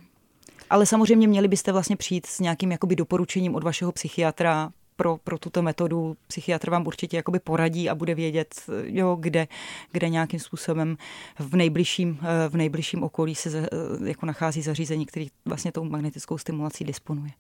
Ale 0.70 0.86
samozřejmě 0.86 1.28
měli 1.28 1.48
byste 1.48 1.72
vlastně 1.72 1.96
přijít 1.96 2.26
s 2.26 2.40
nějakým 2.40 2.72
jakoby 2.72 2.96
doporučením 2.96 3.56
od 3.56 3.64
vašeho 3.64 3.92
psychiatra, 3.92 4.72
pro, 4.96 5.18
pro 5.24 5.38
tuto 5.38 5.62
metodu 5.62 6.18
psychiatr 6.28 6.70
vám 6.70 6.88
určitě 6.88 7.18
jakoby 7.18 7.40
poradí 7.40 7.90
a 7.90 7.96
bude 7.96 8.16
vědět, 8.16 8.56
jo, 8.84 9.18
kde, 9.20 9.48
kde 9.92 10.10
nějakým 10.10 10.40
způsobem 10.40 10.98
v 11.40 11.56
nejbližším, 11.56 12.20
v 12.50 12.56
nejbližším 12.56 13.04
okolí 13.04 13.36
se 13.36 13.70
jako 14.06 14.26
nachází 14.26 14.62
zařízení, 14.62 15.06
který 15.06 15.28
vlastně 15.46 15.72
tou 15.72 15.84
magnetickou 15.84 16.38
stimulací 16.38 16.84
disponuje. 16.84 17.32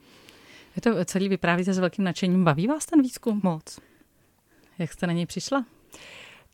Vy 0.75 0.81
to 0.81 1.05
celý 1.05 1.29
vyprávíte 1.29 1.73
s 1.73 1.79
velkým 1.79 2.05
nadšením. 2.05 2.43
Baví 2.43 2.67
vás 2.67 2.85
ten 2.85 3.01
výzkum? 3.01 3.41
Moc. 3.43 3.79
Jak 4.79 4.93
jste 4.93 5.07
na 5.07 5.13
něj 5.13 5.25
přišla? 5.25 5.65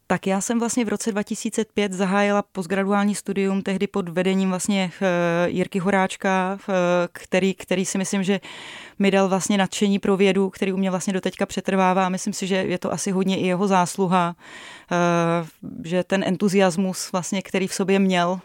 Tak 0.09 0.27
já 0.27 0.41
jsem 0.41 0.59
vlastně 0.59 0.85
v 0.85 0.89
roce 0.89 1.11
2005 1.11 1.93
zahájila 1.93 2.41
postgraduální 2.41 3.15
studium, 3.15 3.61
tehdy 3.61 3.87
pod 3.87 4.09
vedením 4.09 4.49
vlastně 4.49 4.91
eh, 5.01 5.49
Jirky 5.49 5.79
Horáčka, 5.79 6.57
eh, 6.69 6.73
který, 7.11 7.53
který 7.53 7.85
si 7.85 7.97
myslím, 7.97 8.23
že 8.23 8.39
mi 8.99 9.11
dal 9.11 9.29
vlastně 9.29 9.57
nadšení 9.57 9.99
pro 9.99 10.17
vědu, 10.17 10.49
který 10.49 10.73
u 10.73 10.77
mě 10.77 10.89
vlastně 10.89 11.13
doteďka 11.13 11.45
přetrvává 11.45 12.05
a 12.05 12.09
myslím 12.09 12.33
si, 12.33 12.47
že 12.47 12.55
je 12.55 12.77
to 12.77 12.93
asi 12.93 13.11
hodně 13.11 13.37
i 13.37 13.47
jeho 13.47 13.67
zásluha, 13.67 14.35
eh, 14.91 15.47
že 15.83 16.03
ten 16.03 16.23
entuziasmus 16.23 17.11
vlastně, 17.11 17.41
který 17.41 17.67
v 17.67 17.73
sobě 17.73 17.99
měl, 17.99 18.39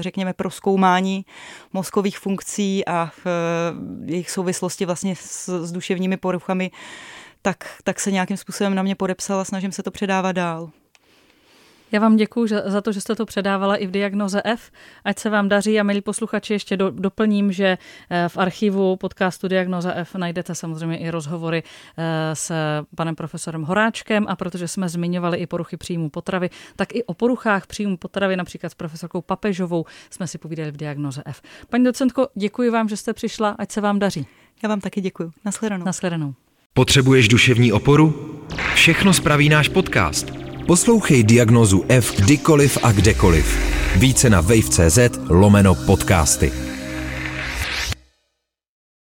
řekněme, 0.00 0.32
pro 0.32 0.50
zkoumání 0.50 1.24
mozkových 1.72 2.18
funkcí 2.18 2.86
a 2.86 3.10
jejich 4.04 4.30
souvislosti 4.30 4.86
vlastně 4.86 5.16
s, 5.16 5.64
s 5.66 5.72
duševními 5.72 6.16
poruchami, 6.16 6.70
tak, 7.42 7.64
tak 7.84 8.00
se 8.00 8.12
nějakým 8.12 8.36
způsobem 8.36 8.74
na 8.74 8.82
mě 8.82 8.94
podepsal 8.94 9.40
a 9.40 9.44
snažím 9.44 9.72
se 9.72 9.82
to 9.82 9.90
předávat 9.90 10.32
dál. 10.32 10.70
Já 11.92 12.00
vám 12.00 12.16
děkuji 12.16 12.46
za 12.66 12.80
to, 12.80 12.92
že 12.92 13.00
jste 13.00 13.14
to 13.14 13.26
předávala 13.26 13.76
i 13.76 13.86
v 13.86 13.90
diagnoze 13.90 14.42
F. 14.44 14.70
Ať 15.04 15.18
se 15.18 15.30
vám 15.30 15.48
daří 15.48 15.80
a 15.80 15.82
milí 15.82 16.00
posluchači, 16.00 16.52
ještě 16.52 16.76
do, 16.76 16.90
doplním, 16.90 17.52
že 17.52 17.78
eh, 18.10 18.28
v 18.28 18.38
archivu 18.38 18.96
podcastu 18.96 19.48
Diagnoza 19.48 19.92
F 19.94 20.14
najdete 20.14 20.54
samozřejmě 20.54 20.98
i 20.98 21.10
rozhovory 21.10 21.62
eh, 21.62 22.36
s 22.36 22.52
panem 22.96 23.14
profesorem 23.14 23.62
Horáčkem 23.62 24.26
a 24.28 24.36
protože 24.36 24.68
jsme 24.68 24.88
zmiňovali 24.88 25.38
i 25.38 25.46
poruchy 25.46 25.76
příjmu 25.76 26.10
potravy, 26.10 26.50
tak 26.76 26.94
i 26.94 27.04
o 27.04 27.14
poruchách 27.14 27.66
příjmu 27.66 27.96
potravy, 27.96 28.36
například 28.36 28.70
s 28.70 28.74
profesorkou 28.74 29.20
Papežovou, 29.20 29.84
jsme 30.10 30.26
si 30.26 30.38
povídali 30.38 30.70
v 30.70 30.76
Diagnoze 30.76 31.22
F. 31.26 31.42
Paní 31.70 31.84
docentko, 31.84 32.28
děkuji 32.34 32.70
vám, 32.70 32.88
že 32.88 32.96
jste 32.96 33.12
přišla, 33.12 33.56
ať 33.58 33.72
se 33.72 33.80
vám 33.80 33.98
daří. 33.98 34.26
Já 34.62 34.68
vám 34.68 34.80
taky 34.80 35.00
děkuji. 35.00 35.30
Nasledanou. 35.44 35.84
Nasledanou. 35.84 36.34
Potřebuješ 36.74 37.28
duševní 37.28 37.72
oporu? 37.72 38.38
Všechno 38.74 39.12
spraví 39.12 39.48
náš 39.48 39.68
podcast. 39.68 40.41
Poslouchej 40.66 41.24
diagnozu 41.24 41.84
F 41.88 42.14
kdykoliv 42.16 42.78
a 42.82 42.92
kdekoliv. 42.92 43.58
Více 43.96 44.30
na 44.30 44.40
wave.cz 44.40 44.98
lomeno 45.28 45.74
podcasty. 45.74 46.71